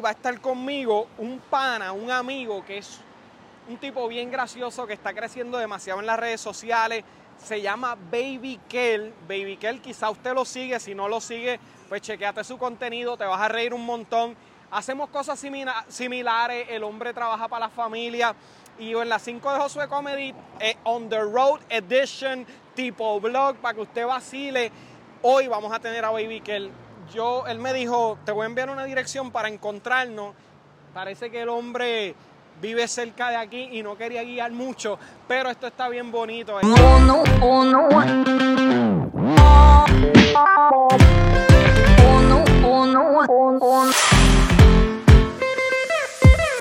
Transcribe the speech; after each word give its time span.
va 0.00 0.10
a 0.10 0.12
estar 0.12 0.40
conmigo 0.40 1.08
un 1.18 1.38
pana, 1.38 1.92
un 1.92 2.10
amigo 2.10 2.64
que 2.64 2.78
es 2.78 3.00
un 3.68 3.76
tipo 3.78 4.06
bien 4.08 4.30
gracioso 4.30 4.86
que 4.86 4.92
está 4.92 5.12
creciendo 5.12 5.58
demasiado 5.58 6.00
en 6.00 6.06
las 6.06 6.18
redes 6.18 6.40
sociales. 6.40 7.04
Se 7.38 7.60
llama 7.60 7.96
Baby 8.10 8.60
Kel. 8.68 9.12
Baby 9.28 9.56
Kel, 9.56 9.80
quizá 9.80 10.10
usted 10.10 10.34
lo 10.34 10.44
sigue. 10.44 10.78
Si 10.80 10.94
no 10.94 11.08
lo 11.08 11.20
sigue, 11.20 11.58
pues 11.88 12.02
chequeate 12.02 12.44
su 12.44 12.58
contenido, 12.58 13.16
te 13.16 13.24
vas 13.24 13.40
a 13.40 13.48
reír 13.48 13.74
un 13.74 13.84
montón. 13.84 14.36
Hacemos 14.70 15.10
cosas 15.10 15.38
similares. 15.88 16.66
El 16.70 16.84
hombre 16.84 17.12
trabaja 17.12 17.48
para 17.48 17.66
la 17.66 17.70
familia. 17.70 18.34
Y 18.78 18.94
en 18.94 19.08
las 19.08 19.22
5 19.22 19.52
de 19.52 19.58
Josué 19.58 19.88
Comedy, 19.88 20.34
eh, 20.60 20.76
On 20.84 21.08
the 21.08 21.20
Road 21.20 21.60
Edition, 21.70 22.46
tipo 22.74 23.18
blog, 23.20 23.56
para 23.56 23.74
que 23.74 23.80
usted 23.80 24.06
vacile. 24.06 24.70
Hoy 25.22 25.48
vamos 25.48 25.72
a 25.72 25.80
tener 25.80 26.04
a 26.04 26.10
Baby 26.10 26.40
Kel. 26.40 26.70
Yo, 27.12 27.46
él 27.46 27.58
me 27.58 27.72
dijo, 27.72 28.18
te 28.24 28.32
voy 28.32 28.44
a 28.44 28.46
enviar 28.46 28.70
una 28.70 28.84
dirección 28.84 29.30
para 29.30 29.48
encontrarnos. 29.48 30.34
Parece 30.92 31.30
que 31.30 31.42
el 31.42 31.48
hombre 31.48 32.14
vive 32.60 32.88
cerca 32.88 33.30
de 33.30 33.36
aquí 33.36 33.68
y 33.72 33.82
no 33.82 33.96
quería 33.96 34.22
guiar 34.22 34.50
mucho, 34.52 34.98
pero 35.28 35.50
esto 35.50 35.66
está 35.66 35.88
bien 35.88 36.10
bonito. 36.10 36.58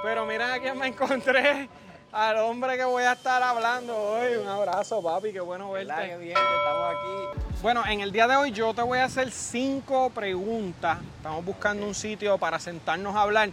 Pero 0.03 0.25
mira 0.25 0.59
quién 0.59 0.77
me 0.77 0.87
encontré. 0.87 1.69
Al 2.15 2.37
hombre 2.37 2.77
que 2.77 2.85
voy 2.85 3.03
a 3.03 3.11
estar 3.11 3.43
hablando 3.43 3.93
hoy. 3.93 4.37
Un 4.37 4.47
abrazo, 4.47 5.03
papi, 5.03 5.33
qué 5.33 5.41
bueno 5.41 5.71
verte. 5.71 5.93
Qué 6.07 6.17
bien 6.17 6.33
que 6.33 6.57
estamos 6.57 6.95
aquí. 6.95 7.41
Bueno, 7.61 7.83
en 7.85 7.99
el 7.99 8.13
día 8.13 8.25
de 8.25 8.37
hoy 8.37 8.51
yo 8.51 8.73
te 8.73 8.81
voy 8.81 8.99
a 8.99 9.03
hacer 9.03 9.29
cinco 9.31 10.09
preguntas. 10.11 10.99
Estamos 11.17 11.43
buscando 11.43 11.85
un 11.85 11.93
sitio 11.93 12.37
para 12.37 12.57
sentarnos 12.57 13.15
a 13.15 13.21
hablar 13.21 13.49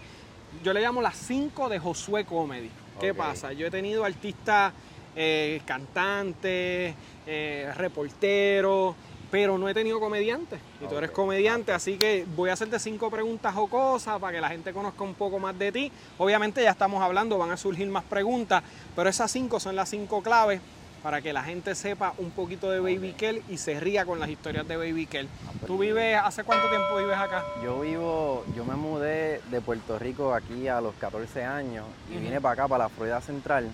yo 0.62 0.73
le 0.73 0.80
llamo 0.80 1.01
las 1.01 1.17
5 1.17 1.69
de 1.69 1.79
Josué 1.79 2.25
Comedy. 2.25 2.70
¿Qué 3.01 3.15
pasa? 3.15 3.53
Yo 3.53 3.67
he 3.67 3.70
tenido 3.70 4.05
artistas, 4.05 4.73
eh, 5.17 5.61
cantantes, 5.64 6.95
eh, 7.27 7.73
reporteros, 7.77 8.95
pero 9.33 9.56
no 9.56 9.66
he 9.66 9.72
tenido 9.72 9.98
comediantes. 9.98 10.61
Y 10.78 10.86
tú 10.86 10.98
eres 10.98 11.11
comediante, 11.11 11.72
así 11.72 11.97
que 11.97 12.27
voy 12.36 12.50
a 12.50 12.52
hacerte 12.52 12.78
cinco 12.78 13.11
preguntas 13.11 13.55
o 13.56 13.66
cosas 13.66 14.20
para 14.20 14.34
que 14.34 14.42
la 14.42 14.50
gente 14.50 14.74
conozca 14.74 15.02
un 15.02 15.14
poco 15.14 15.39
más 15.39 15.58
de 15.58 15.72
ti. 15.72 15.91
Obviamente 16.19 16.62
ya 16.62 16.70
estamos 16.70 17.02
hablando, 17.02 17.39
van 17.39 17.50
a 17.50 17.56
surgir 17.56 17.89
más 17.89 18.05
preguntas, 18.05 18.62
pero 18.94 19.08
esas 19.08 19.30
cinco 19.30 19.58
son 19.58 19.74
las 19.74 19.89
cinco 19.89 20.22
claves 20.22 20.61
para 21.02 21.22
que 21.22 21.33
la 21.33 21.42
gente 21.42 21.74
sepa 21.74 22.12
un 22.19 22.30
poquito 22.30 22.70
de 22.70 22.80
Baby 22.80 23.14
Kell 23.14 23.42
y 23.48 23.56
se 23.56 23.80
ría 23.80 24.05
con 24.05 24.20
las 24.20 24.28
historias 24.28 24.69
de 24.69 24.77
Baby 24.77 25.06
Kell. 25.06 25.27
Ah, 25.46 25.52
pues 25.52 25.67
¿Tú 25.67 25.78
vives, 25.78 26.19
hace 26.22 26.44
cuánto 26.44 26.69
tiempo 26.69 26.94
vives 26.98 27.17
acá? 27.17 27.42
Yo 27.64 27.80
vivo, 27.80 28.44
yo 28.55 28.67
me 28.67 28.74
mudé 28.74 29.41
de 29.50 29.61
Puerto 29.62 29.98
Rico 29.98 30.34
aquí 30.34 30.69
a 30.69 30.83
los 30.83 30.94
14 30.96 31.42
años 31.42 31.86
y 32.11 32.19
vine 32.19 32.39
para 32.39 32.52
acá, 32.52 32.69
para 32.69 32.84
la 32.84 32.91
Florida 32.91 33.22
Central. 33.22 33.70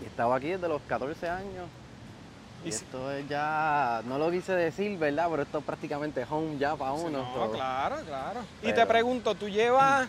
Y 0.00 0.06
estaba 0.06 0.36
aquí 0.36 0.48
desde 0.48 0.66
los 0.66 0.80
14 0.88 1.28
años. 1.28 1.68
Y, 2.64 2.68
esto 2.68 3.10
es 3.10 3.28
ya, 3.28 4.02
no 4.04 4.18
lo 4.18 4.30
quise 4.30 4.52
decir, 4.52 4.96
¿verdad? 4.98 5.28
Pero 5.30 5.42
esto 5.42 5.58
es 5.58 5.64
prácticamente 5.64 6.24
home 6.28 6.58
ya 6.58 6.76
para 6.76 6.92
uno. 6.92 7.22
no, 7.22 7.50
claro, 7.50 7.96
claro. 8.06 8.40
Y 8.62 8.72
te 8.72 8.86
pregunto, 8.86 9.34
¿tú 9.34 9.48
llevas 9.48 10.08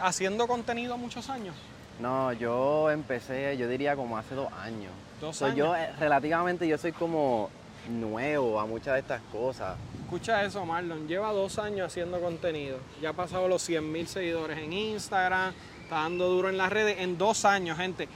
haciendo 0.00 0.46
contenido 0.46 0.96
muchos 0.96 1.28
años? 1.28 1.54
No, 2.00 2.32
yo 2.32 2.90
empecé, 2.90 3.56
yo 3.56 3.68
diría 3.68 3.96
como 3.96 4.18
hace 4.18 4.34
dos 4.34 4.52
años. 4.52 4.92
¿Dos 5.20 5.40
años? 5.42 5.56
Yo, 5.56 5.76
eh, 5.76 5.92
relativamente, 5.98 6.68
yo 6.68 6.76
soy 6.76 6.92
como 6.92 7.48
nuevo 7.88 8.60
a 8.60 8.66
muchas 8.66 8.94
de 8.94 9.00
estas 9.00 9.22
cosas. 9.32 9.76
Escucha 10.02 10.44
eso, 10.44 10.64
Marlon. 10.64 11.08
Lleva 11.08 11.32
dos 11.32 11.58
años 11.58 11.86
haciendo 11.86 12.20
contenido. 12.20 12.78
Ya 13.00 13.10
ha 13.10 13.12
pasado 13.12 13.48
los 13.48 13.62
100 13.62 13.92
mil 13.92 14.06
seguidores 14.06 14.58
en 14.58 14.72
Instagram. 14.72 15.52
Está 15.86 16.02
dando 16.02 16.28
duro 16.28 16.48
en 16.48 16.58
las 16.58 16.68
redes 16.68 16.96
en 16.98 17.16
dos 17.16 17.44
años, 17.44 17.78
gente. 17.78 18.08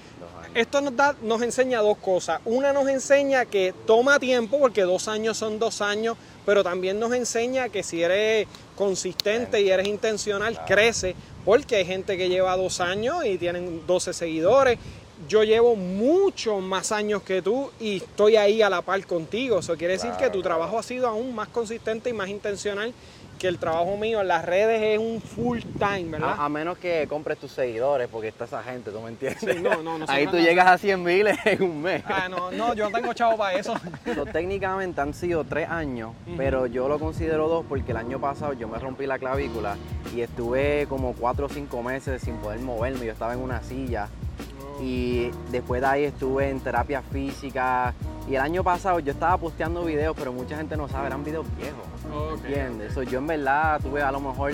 Esto 0.56 0.80
nos, 0.80 0.96
da, 0.96 1.14
nos 1.22 1.40
enseña 1.40 1.80
dos 1.80 1.98
cosas. 1.98 2.40
Una 2.44 2.72
nos 2.72 2.88
enseña 2.88 3.44
que 3.44 3.72
toma 3.86 4.18
tiempo, 4.18 4.58
porque 4.58 4.82
dos 4.82 5.06
años 5.06 5.38
son 5.38 5.60
dos 5.60 5.80
años, 5.80 6.16
pero 6.44 6.64
también 6.64 6.98
nos 6.98 7.12
enseña 7.12 7.68
que 7.68 7.84
si 7.84 8.02
eres 8.02 8.48
consistente 8.74 9.60
y 9.60 9.70
eres 9.70 9.86
intencional, 9.86 10.60
crece, 10.66 11.14
porque 11.44 11.76
hay 11.76 11.84
gente 11.84 12.16
que 12.16 12.28
lleva 12.28 12.56
dos 12.56 12.80
años 12.80 13.24
y 13.24 13.38
tienen 13.38 13.86
12 13.86 14.14
seguidores 14.14 14.76
yo 15.28 15.44
llevo 15.44 15.76
muchos 15.76 16.62
más 16.62 16.92
años 16.92 17.22
que 17.22 17.42
tú 17.42 17.70
y 17.78 17.98
estoy 17.98 18.36
ahí 18.36 18.62
a 18.62 18.70
la 18.70 18.82
par 18.82 19.04
contigo. 19.06 19.58
Eso 19.58 19.76
quiere 19.76 19.94
decir 19.94 20.12
que 20.18 20.30
tu 20.30 20.42
trabajo 20.42 20.78
ha 20.78 20.82
sido 20.82 21.08
aún 21.08 21.34
más 21.34 21.48
consistente 21.48 22.10
y 22.10 22.12
más 22.12 22.28
intencional 22.28 22.92
que 23.40 23.48
el 23.48 23.58
trabajo 23.58 23.96
mío 23.96 24.20
en 24.20 24.28
las 24.28 24.44
redes 24.44 24.82
es 24.82 24.98
un 24.98 25.18
full 25.18 25.60
time, 25.78 26.10
¿verdad? 26.10 26.36
A, 26.38 26.48
menos 26.50 26.76
que 26.76 27.06
compres 27.08 27.38
tus 27.38 27.50
seguidores, 27.50 28.06
porque 28.06 28.28
está 28.28 28.44
esa 28.44 28.62
gente, 28.62 28.90
¿tú 28.90 29.00
me 29.00 29.08
entiendes? 29.08 29.40
Sí, 29.40 29.62
no, 29.62 29.82
no, 29.82 29.98
no 29.98 30.04
Ahí 30.08 30.26
tú 30.26 30.36
llegas 30.36 30.66
a 30.66 30.76
100 30.76 31.02
mil 31.02 31.26
en 31.26 31.62
un 31.62 31.80
mes. 31.80 32.02
Ah, 32.06 32.28
no, 32.28 32.50
no, 32.50 32.74
yo 32.74 32.90
no 32.90 32.98
tengo 32.98 33.14
chavo 33.14 33.38
para 33.38 33.58
eso. 33.58 33.74
técnicamente 34.32 35.00
han 35.00 35.14
sido 35.14 35.44
tres 35.44 35.70
años, 35.70 36.12
pero 36.36 36.66
yo 36.66 36.86
lo 36.86 36.98
considero 36.98 37.48
dos 37.48 37.64
porque 37.66 37.92
el 37.92 37.96
año 37.96 38.20
pasado 38.20 38.52
yo 38.52 38.68
me 38.68 38.78
rompí 38.78 39.06
la 39.06 39.18
clavícula 39.18 39.78
y 40.14 40.20
estuve 40.20 40.86
como 40.90 41.14
cuatro 41.14 41.46
o 41.46 41.48
cinco 41.48 41.82
meses 41.82 42.20
sin 42.20 42.36
poder 42.36 42.60
moverme. 42.60 43.06
Yo 43.06 43.12
estaba 43.12 43.32
en 43.32 43.40
una 43.40 43.62
silla 43.62 44.08
y 44.80 45.30
después 45.50 45.80
de 45.80 45.86
ahí 45.86 46.04
estuve 46.04 46.48
en 46.48 46.60
terapia 46.60 47.02
física. 47.02 47.94
Y 48.28 48.34
el 48.34 48.40
año 48.40 48.64
pasado 48.64 48.98
yo 49.00 49.12
estaba 49.12 49.36
posteando 49.36 49.84
videos, 49.84 50.16
pero 50.18 50.32
mucha 50.32 50.56
gente 50.56 50.76
no 50.76 50.88
sabe, 50.88 51.08
eran 51.08 51.24
videos 51.24 51.46
viejos. 51.56 51.84
¿Entiendes? 52.44 52.94
yo 53.10 53.18
en 53.18 53.26
verdad 53.26 53.80
tuve 53.80 54.02
a 54.02 54.12
lo 54.12 54.20
mejor 54.20 54.52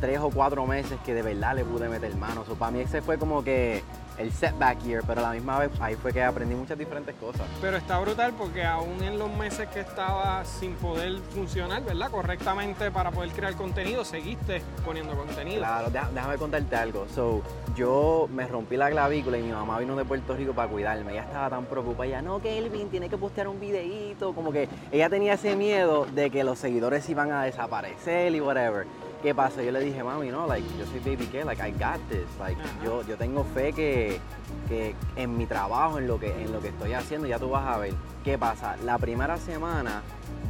tres 0.00 0.18
o 0.20 0.30
cuatro 0.30 0.66
meses 0.66 0.98
que 1.04 1.14
de 1.14 1.22
verdad 1.22 1.54
le 1.54 1.64
pude 1.64 1.88
meter 1.88 2.14
manos. 2.16 2.48
O 2.48 2.54
para 2.54 2.70
mí 2.70 2.80
ese 2.80 3.02
fue 3.02 3.18
como 3.18 3.42
que 3.42 3.82
el 4.18 4.32
setback 4.32 4.82
year, 4.82 5.02
pero 5.06 5.20
a 5.20 5.24
la 5.24 5.32
misma 5.32 5.58
vez 5.58 5.70
ahí 5.80 5.94
fue 5.94 6.12
que 6.12 6.22
aprendí 6.22 6.54
muchas 6.54 6.76
diferentes 6.76 7.14
cosas. 7.16 7.46
Pero 7.60 7.76
está 7.76 7.98
brutal 8.00 8.32
porque 8.36 8.64
aún 8.64 9.02
en 9.02 9.18
los 9.18 9.30
meses 9.36 9.68
que 9.68 9.80
estaba 9.80 10.44
sin 10.44 10.74
poder 10.74 11.18
funcionar, 11.30 11.84
¿verdad? 11.84 12.10
Correctamente 12.10 12.90
para 12.90 13.10
poder 13.10 13.30
crear 13.30 13.54
contenido, 13.54 14.04
seguiste 14.04 14.62
poniendo 14.84 15.14
contenido. 15.14 15.60
Claro, 15.60 15.90
déjame 15.90 16.36
contarte 16.36 16.76
algo. 16.76 17.06
So, 17.14 17.42
yo 17.76 18.28
me 18.32 18.46
rompí 18.46 18.76
la 18.76 18.90
clavícula 18.90 19.38
y 19.38 19.42
mi 19.42 19.52
mamá 19.52 19.78
vino 19.78 19.96
de 19.96 20.04
Puerto 20.04 20.34
Rico 20.36 20.52
para 20.52 20.68
cuidarme. 20.68 21.12
Ella 21.12 21.22
estaba 21.22 21.50
tan 21.50 21.64
preocupada, 21.66 22.06
ella, 22.06 22.22
no, 22.22 22.40
Kelvin, 22.40 22.88
tiene 22.88 23.08
que 23.08 23.16
postear 23.16 23.48
un 23.48 23.60
videíto. 23.60 24.34
Como 24.34 24.52
que 24.52 24.68
ella 24.90 25.08
tenía 25.08 25.34
ese 25.34 25.56
miedo 25.56 26.06
de 26.06 26.30
que 26.30 26.44
los 26.44 26.58
seguidores 26.58 27.08
iban 27.08 27.32
a 27.32 27.44
desaparecer 27.44 28.34
y 28.34 28.40
whatever. 28.40 28.86
¿Qué 29.22 29.34
pasa? 29.34 29.62
Yo 29.62 29.72
le 29.72 29.80
dije, 29.80 30.04
mami, 30.04 30.28
no, 30.28 30.46
like, 30.46 30.64
yo 30.78 30.86
soy 30.86 31.00
baby 31.00 31.26
K, 31.26 31.44
like, 31.44 31.60
I 31.60 31.72
got 31.72 31.98
this. 32.08 32.28
Like, 32.38 32.60
yo, 32.84 33.02
yo 33.02 33.16
tengo 33.16 33.42
fe 33.42 33.72
que, 33.72 34.20
que, 34.68 34.94
en 35.16 35.36
mi 35.36 35.46
trabajo, 35.46 35.98
en 35.98 36.06
lo, 36.06 36.20
que, 36.20 36.30
en 36.40 36.52
lo 36.52 36.60
que 36.60 36.68
estoy 36.68 36.92
haciendo, 36.92 37.26
ya 37.26 37.38
tú 37.38 37.50
vas 37.50 37.66
a 37.66 37.78
ver. 37.78 37.94
¿Qué 38.22 38.38
pasa? 38.38 38.76
La 38.84 38.96
primera 38.96 39.36
semana, 39.36 40.02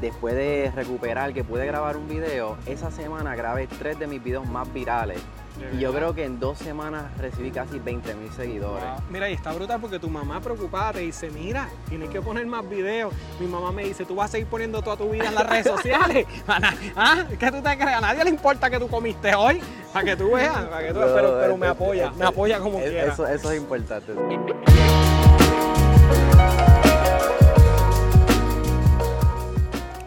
después 0.03 0.35
de 0.35 0.71
recuperar 0.75 1.33
que 1.33 1.45
pude 1.45 1.65
grabar 1.65 1.97
un 1.97 2.09
video, 2.09 2.59
esa 2.67 2.91
semana 2.91 3.35
grabé 3.37 3.67
tres 3.67 3.99
de 3.99 4.07
mis 4.07 4.23
videos 4.23 4.47
más 4.47 4.71
virales 4.73 5.21
y 5.73 5.79
yo 5.79 5.93
creo 5.93 6.15
que 6.15 6.25
en 6.25 6.41
dos 6.41 6.59
semanas 6.59 7.17
recibí 7.19 7.51
casi 7.51 7.79
20 7.79 8.15
mil 8.15 8.33
seguidores. 8.33 8.85
Mira, 9.11 9.29
y 9.29 9.35
está 9.35 9.53
brutal 9.53 9.81
porque 9.81 9.99
tu 9.99 10.09
mamá 10.09 10.41
preocupada 10.41 10.95
te 10.95 11.01
dice, 11.01 11.31
mira, 11.31 11.69
tienes 11.89 12.09
que 12.11 12.21
poner 12.21 12.47
más 12.47 12.69
videos. 12.69 13.13
Mi 13.39 13.47
mamá 13.47 13.73
me 13.73 13.85
dice, 13.85 14.05
tú 14.05 14.15
vas 14.15 14.31
a 14.31 14.33
seguir 14.33 14.47
poniendo 14.47 14.83
toda 14.83 14.97
tu 14.97 15.11
vida 15.11 15.27
en 15.27 15.35
las 15.35 15.49
redes 15.49 15.67
sociales. 15.77 16.27
¿Ah? 16.97 17.25
¿Qué 17.39 17.51
tú 17.51 17.63
te 17.63 17.77
crees? 17.77 17.97
A 17.97 18.01
nadie 18.01 18.25
le 18.25 18.31
importa 18.31 18.71
que 18.71 18.79
tú 18.79 18.89
comiste 18.89 19.35
hoy, 19.35 19.61
para 19.93 20.05
que 20.05 20.17
tú 20.17 20.33
veas, 20.33 20.57
para 20.67 20.87
que 20.87 20.93
tú 20.93 20.99
veas. 21.01 21.13
Pero, 21.13 21.39
pero, 21.39 21.57
me 21.57 21.67
apoya, 21.67 22.11
me 22.13 22.25
apoya 22.25 22.59
como 22.59 22.79
quiera. 22.79 23.13
Eso, 23.13 23.27
eso 23.27 23.53
es 23.53 23.59
importante. 23.59 24.13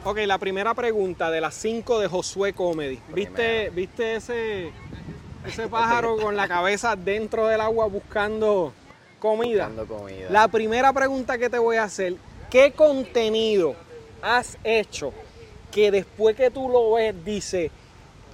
Ok, 0.03 0.17
la 0.25 0.39
primera 0.39 0.73
pregunta 0.73 1.29
de 1.29 1.39
las 1.39 1.53
cinco 1.53 1.99
de 1.99 2.07
Josué 2.07 2.53
Comedy. 2.53 2.99
¿Viste, 3.13 3.69
¿Viste 3.69 4.15
ese 4.15 4.71
ese 5.45 5.67
pájaro 5.67 6.17
con 6.17 6.35
la 6.35 6.47
cabeza 6.47 6.95
dentro 6.95 7.47
del 7.47 7.61
agua 7.61 7.87
buscando 7.87 8.73
comida. 9.19 9.67
Buscando 9.67 9.97
comida. 9.97 10.29
La 10.29 10.47
primera 10.47 10.93
pregunta 10.93 11.37
que 11.37 11.49
te 11.49 11.57
voy 11.57 11.77
a 11.77 11.83
hacer, 11.83 12.15
¿qué 12.49 12.71
contenido 12.71 13.75
has 14.21 14.57
hecho 14.63 15.13
que 15.71 15.91
después 15.91 16.35
que 16.35 16.51
tú 16.51 16.69
lo 16.69 16.93
ves 16.93 17.15
dice, 17.23 17.71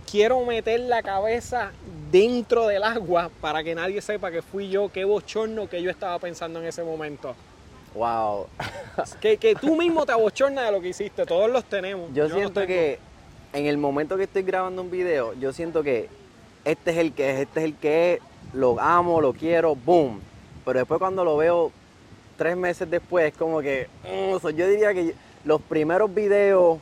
quiero 0.10 0.44
meter 0.46 0.80
la 0.82 1.04
cabeza 1.04 1.72
dentro 2.12 2.68
del 2.68 2.84
agua 2.84 3.30
para 3.42 3.64
que 3.64 3.76
nadie 3.76 4.02
sepa 4.02 4.32
que 4.32 4.42
fui 4.42 4.70
yo, 4.70 4.90
qué 4.92 5.06
bochorno 5.06 5.70
que 5.70 5.82
yo 5.82 5.90
estaba 5.90 6.18
pensando 6.20 6.60
en 6.60 6.66
ese 6.66 6.84
momento? 6.84 7.36
Wow. 7.94 8.48
que, 9.22 9.38
que 9.38 9.56
tú 9.56 9.76
mismo 9.76 10.06
te 10.06 10.12
abochornas 10.12 10.66
de 10.66 10.72
lo 10.72 10.82
que 10.82 10.90
hiciste, 10.90 11.26
todos 11.26 11.50
los 11.50 11.64
tenemos. 11.66 12.14
Yo, 12.14 12.30
siento 12.30 12.66
que 12.66 13.00
en 13.54 13.66
el 13.66 13.78
momento 13.78 14.18
que 14.18 14.24
estoy 14.24 14.44
grabando 14.44 14.82
un 14.82 14.92
video, 14.92 15.34
yo 15.34 15.54
siento 15.54 15.84
que 15.84 16.10
este 16.72 16.92
es 16.92 16.98
el 16.98 17.14
que 17.14 17.32
es, 17.32 17.40
este 17.40 17.60
es 17.62 17.66
el 17.66 17.76
que 17.76 18.20
lo 18.54 18.80
amo, 18.80 19.22
lo 19.22 19.34
quiero, 19.34 19.76
boom. 19.76 20.20
Pero 20.66 20.80
después 20.80 21.00
cuando 21.00 21.24
lo 21.24 21.38
veo 21.38 21.72
tres 22.36 22.58
meses 22.58 22.90
después, 22.90 23.34
como 23.34 23.62
que, 23.62 23.88
mm, 24.04 24.48
yo 24.50 24.68
diría 24.68 24.94
que 24.94 25.16
los 25.46 25.62
primeros 25.62 26.14
videos 26.14 26.80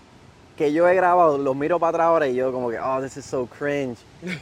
que 0.57 0.73
yo 0.73 0.87
he 0.87 0.95
grabado, 0.95 1.37
los 1.37 1.55
miro 1.55 1.79
para 1.79 1.89
atrás 1.89 2.07
ahora 2.07 2.27
y 2.27 2.35
yo 2.35 2.51
como 2.51 2.71
que, 2.71 2.79
oh, 2.79 2.99
this 3.01 3.17
is 3.17 3.25
so 3.25 3.45
cringe. 3.45 3.99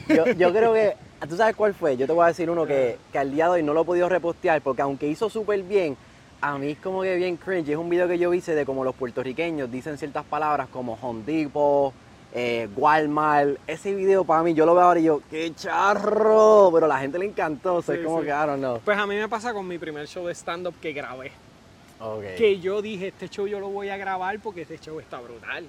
Yo, 0.08 0.26
yo 0.32 0.50
creo 0.50 0.72
que, 0.72 0.94
¿tú 1.28 1.36
sabes 1.36 1.54
cuál 1.54 1.74
fue? 1.74 1.96
Yo 1.98 2.06
te 2.06 2.12
voy 2.14 2.24
a 2.24 2.28
decir 2.28 2.48
uno 2.48 2.64
que, 2.64 2.98
que 3.12 3.18
al 3.18 3.30
día 3.30 3.46
de 3.46 3.50
hoy 3.50 3.62
no 3.62 3.74
lo 3.74 3.82
he 3.82 3.84
podido 3.84 4.08
repostear 4.08 4.62
porque 4.62 4.80
aunque 4.80 5.08
hizo 5.08 5.28
súper 5.28 5.62
bien, 5.62 5.96
a 6.40 6.56
mí 6.56 6.70
es 6.70 6.78
como 6.78 7.02
que 7.02 7.16
bien 7.16 7.36
cringe. 7.36 7.68
Es 7.68 7.76
un 7.76 7.90
video 7.90 8.08
que 8.08 8.18
yo 8.18 8.32
hice 8.32 8.54
de 8.54 8.64
como 8.64 8.82
los 8.82 8.94
puertorriqueños 8.94 9.70
dicen 9.70 9.98
ciertas 9.98 10.24
palabras 10.24 10.68
como 10.68 10.96
Home 11.02 11.22
Depot, 11.26 11.92
eh, 12.34 12.68
Walmart. 12.76 13.58
Ese 13.66 13.94
video 13.94 14.24
para 14.24 14.42
mí, 14.42 14.52
yo 14.54 14.66
lo 14.66 14.74
veo 14.74 14.84
ahora 14.84 15.00
y 15.00 15.04
yo, 15.04 15.22
¡qué 15.30 15.54
charro! 15.54 16.70
Pero 16.72 16.86
a 16.86 16.88
la 16.88 16.98
gente 16.98 17.18
le 17.18 17.26
encantó, 17.26 17.76
o 17.76 17.82
sea, 17.82 17.94
Sí, 17.94 18.00
es 18.00 18.06
como 18.06 18.18
sí. 18.20 18.24
que, 18.26 18.30
I 18.32 18.46
don't 18.46 18.58
know. 18.58 18.80
Pues 18.84 18.98
a 18.98 19.06
mí 19.06 19.14
me 19.14 19.28
pasa 19.28 19.54
con 19.54 19.66
mi 19.66 19.78
primer 19.78 20.06
show 20.06 20.26
de 20.26 20.34
stand-up 20.34 20.74
que 20.80 20.92
grabé. 20.92 21.32
Que 22.36 22.60
yo 22.60 22.82
dije, 22.82 23.08
este 23.08 23.28
show 23.30 23.46
yo 23.46 23.58
lo 23.60 23.68
voy 23.68 23.88
a 23.88 23.96
grabar 23.96 24.38
porque 24.40 24.62
este 24.62 24.78
show 24.78 25.00
está 25.00 25.20
brutal. 25.20 25.64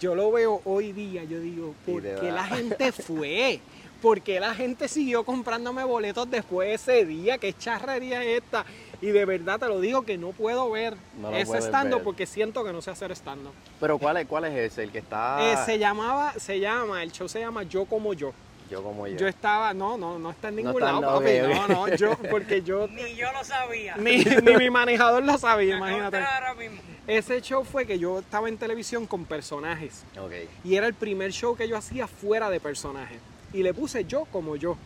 Yo 0.00 0.14
lo 0.14 0.32
veo 0.32 0.60
hoy 0.64 0.92
día, 0.92 1.22
yo 1.24 1.38
digo, 1.40 1.74
¿por 1.86 2.02
qué 2.02 2.32
la 2.32 2.44
gente 2.46 2.90
fue? 2.90 3.60
¿Por 4.02 4.20
qué 4.20 4.40
la 4.40 4.54
gente 4.54 4.88
siguió 4.88 5.24
comprándome 5.24 5.84
boletos 5.84 6.28
después 6.30 6.68
de 6.68 6.74
ese 6.74 7.04
día? 7.04 7.38
¿Qué 7.38 7.52
charrería 7.52 8.22
es 8.24 8.42
esta? 8.42 8.64
Y 9.00 9.06
de 9.08 9.24
verdad 9.24 9.60
te 9.60 9.68
lo 9.68 9.80
digo 9.80 10.02
que 10.02 10.18
no 10.18 10.32
puedo 10.32 10.70
ver 10.70 10.96
No 11.20 11.30
ese 11.30 11.70
ver. 11.70 12.02
porque 12.02 12.26
siento 12.26 12.64
que 12.64 12.72
no 12.72 12.82
sé 12.82 12.90
hacer 12.90 13.12
stand-up. 13.12 13.52
Pero 13.80 13.98
¿cuál 13.98 14.16
es, 14.16 14.26
¿cuál 14.26 14.44
es 14.46 14.72
ese? 14.72 14.82
El 14.82 14.90
que 14.90 14.98
está... 14.98 15.38
Eh, 15.52 15.56
se 15.64 15.78
llamaba, 15.78 16.32
se 16.36 16.58
llama, 16.58 17.02
el 17.02 17.12
show 17.12 17.28
se 17.28 17.40
llama 17.40 17.62
Yo 17.62 17.84
como 17.84 18.12
yo. 18.12 18.32
Yo 18.68 18.82
como 18.82 19.06
yo. 19.06 19.16
Yo 19.16 19.26
estaba, 19.28 19.72
no, 19.72 19.96
no, 19.96 20.18
no 20.18 20.30
está 20.30 20.48
en 20.48 20.56
No 20.56 20.62
ningún 20.62 20.82
está, 20.82 20.92
lado, 20.92 21.00
no, 21.00 21.18
papi. 21.20 21.38
No, 21.38 21.68
no, 21.68 21.94
yo, 21.94 22.16
porque 22.30 22.62
yo, 22.62 22.86
Ni 22.90 23.14
yo 23.14 23.32
lo 23.32 23.42
sabía. 23.44 23.96
ni, 23.96 24.18
ni 24.18 24.56
mi 24.56 24.68
manejador 24.68 25.22
lo 25.22 25.38
sabía, 25.38 25.76
imagínate. 25.76 26.18
enterar 26.18 26.44
ahora 26.44 26.54
mismo. 26.60 26.80
Ese 27.06 27.40
show 27.40 27.64
fue 27.64 27.86
que 27.86 27.98
yo 27.98 28.18
estaba 28.18 28.48
en 28.50 28.58
televisión 28.58 29.06
con 29.06 29.24
personajes 29.24 30.04
y 30.62 30.74
era 30.74 30.86
el 30.86 30.92
primer 30.92 31.32
show 31.32 31.56
que 31.56 31.66
yo 31.66 31.76
hacía 31.78 32.06
fuera 32.06 32.50
de 32.50 32.60
personajes. 32.60 33.18
Y 33.54 33.62
le 33.62 33.72
puse 33.72 34.04
yo 34.04 34.26
como 34.26 34.56
yo, 34.56 34.76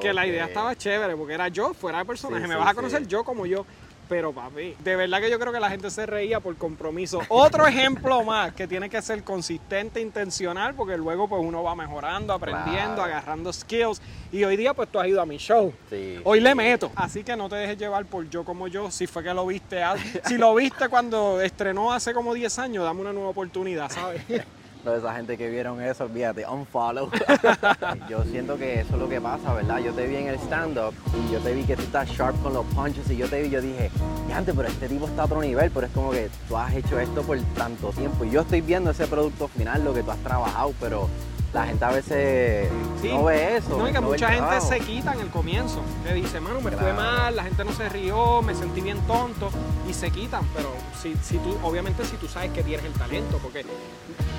que 0.00 0.12
la 0.12 0.26
idea 0.26 0.46
estaba 0.46 0.74
chévere 0.76 1.16
porque 1.16 1.34
era 1.34 1.48
yo 1.48 1.74
fuera 1.74 1.98
de 1.98 2.04
personaje. 2.04 2.42
Sí, 2.42 2.48
Me 2.48 2.54
sí, 2.54 2.60
vas 2.60 2.68
a 2.70 2.74
conocer 2.74 3.02
sí. 3.02 3.06
yo 3.08 3.24
como 3.24 3.46
yo. 3.46 3.64
Pero 4.08 4.32
papi, 4.32 4.76
de 4.84 4.94
verdad 4.94 5.20
que 5.20 5.28
yo 5.28 5.36
creo 5.36 5.52
que 5.52 5.58
la 5.58 5.68
gente 5.68 5.90
se 5.90 6.06
reía 6.06 6.38
por 6.38 6.54
compromiso. 6.54 7.22
Otro 7.28 7.66
ejemplo 7.66 8.22
más 8.22 8.52
que 8.54 8.68
tiene 8.68 8.88
que 8.88 9.02
ser 9.02 9.24
consistente, 9.24 10.00
intencional, 10.00 10.74
porque 10.74 10.96
luego 10.96 11.26
pues 11.26 11.42
uno 11.44 11.64
va 11.64 11.74
mejorando, 11.74 12.32
aprendiendo, 12.32 13.02
agarrando 13.02 13.52
skills. 13.52 14.00
Y 14.30 14.44
hoy 14.44 14.56
día 14.56 14.74
pues 14.74 14.88
tú 14.90 15.00
has 15.00 15.08
ido 15.08 15.20
a 15.20 15.26
mi 15.26 15.38
show. 15.38 15.72
Sí, 15.90 16.20
Hoy 16.22 16.38
sí. 16.38 16.44
le 16.44 16.54
meto. 16.54 16.92
Así 16.94 17.24
que 17.24 17.34
no 17.36 17.48
te 17.48 17.56
dejes 17.56 17.78
llevar 17.78 18.06
por 18.06 18.30
yo 18.30 18.44
como 18.44 18.68
yo. 18.68 18.92
Si 18.92 19.08
fue 19.08 19.24
que 19.24 19.34
lo 19.34 19.44
viste, 19.44 19.82
si 20.24 20.38
lo 20.38 20.54
viste 20.54 20.88
cuando 20.88 21.40
estrenó 21.40 21.92
hace 21.92 22.14
como 22.14 22.32
10 22.32 22.60
años, 22.60 22.84
dame 22.84 23.00
una 23.00 23.12
nueva 23.12 23.30
oportunidad, 23.30 23.90
¿sabes? 23.90 24.22
Toda 24.86 24.98
esa 24.98 25.14
gente 25.16 25.36
que 25.36 25.50
vieron 25.50 25.80
eso, 25.82 26.04
olvídate, 26.04 26.46
unfollow. 26.46 27.10
yo 28.08 28.22
siento 28.22 28.56
que 28.56 28.82
eso 28.82 28.94
es 28.94 29.00
lo 29.00 29.08
que 29.08 29.20
pasa, 29.20 29.52
¿verdad? 29.52 29.78
Yo 29.80 29.92
te 29.92 30.06
vi 30.06 30.14
en 30.14 30.28
el 30.28 30.36
stand-up 30.36 30.94
y 31.12 31.32
yo 31.32 31.40
te 31.40 31.52
vi 31.54 31.64
que 31.64 31.74
tú 31.74 31.82
estás 31.82 32.08
sharp 32.08 32.40
con 32.40 32.54
los 32.54 32.64
punches 32.66 33.10
y 33.10 33.16
yo 33.16 33.28
te 33.28 33.42
vi, 33.42 33.50
yo 33.50 33.60
dije, 33.60 33.90
antes, 34.32 34.54
pero 34.54 34.68
este 34.68 34.88
tipo 34.88 35.06
está 35.06 35.22
a 35.22 35.24
otro 35.24 35.40
nivel, 35.42 35.72
pero 35.72 35.86
es 35.88 35.92
como 35.92 36.12
que 36.12 36.30
tú 36.48 36.56
has 36.56 36.72
hecho 36.72 37.00
esto 37.00 37.24
por 37.24 37.36
tanto 37.56 37.88
tiempo 37.88 38.24
y 38.24 38.30
yo 38.30 38.42
estoy 38.42 38.60
viendo 38.60 38.92
ese 38.92 39.08
producto 39.08 39.48
final, 39.48 39.82
lo 39.82 39.92
que 39.92 40.04
tú 40.04 40.12
has 40.12 40.18
trabajado, 40.18 40.72
pero 40.80 41.08
la 41.52 41.64
gente 41.66 41.84
a 41.84 41.90
veces 41.90 42.68
Sí. 43.02 43.08
no 43.08 43.24
ve 43.24 43.56
eso. 43.56 43.76
No, 43.76 43.88
y 43.88 43.92
que 43.92 44.00
no 44.00 44.06
mucha 44.08 44.28
gente 44.28 44.46
trabajo. 44.46 44.68
se 44.68 44.78
quita 44.80 45.14
en 45.14 45.20
el 45.20 45.28
comienzo. 45.30 45.80
Te 46.04 46.14
dice, 46.14 46.38
mano, 46.38 46.60
me 46.60 46.70
fue 46.70 46.92
mal, 46.92 47.34
la 47.34 47.42
gente 47.42 47.64
no 47.64 47.72
se 47.72 47.88
rió, 47.88 48.40
me 48.42 48.54
sentí 48.54 48.80
bien 48.82 48.98
tonto. 49.08 49.50
Y 49.88 49.94
se 49.94 50.10
quitan. 50.10 50.44
Pero 50.54 50.68
si, 51.00 51.14
si 51.22 51.38
tú, 51.38 51.56
obviamente 51.62 52.04
si 52.04 52.16
tú 52.18 52.28
sabes 52.28 52.50
que 52.52 52.62
tienes 52.62 52.84
el 52.84 52.92
talento, 52.92 53.38
porque 53.42 53.64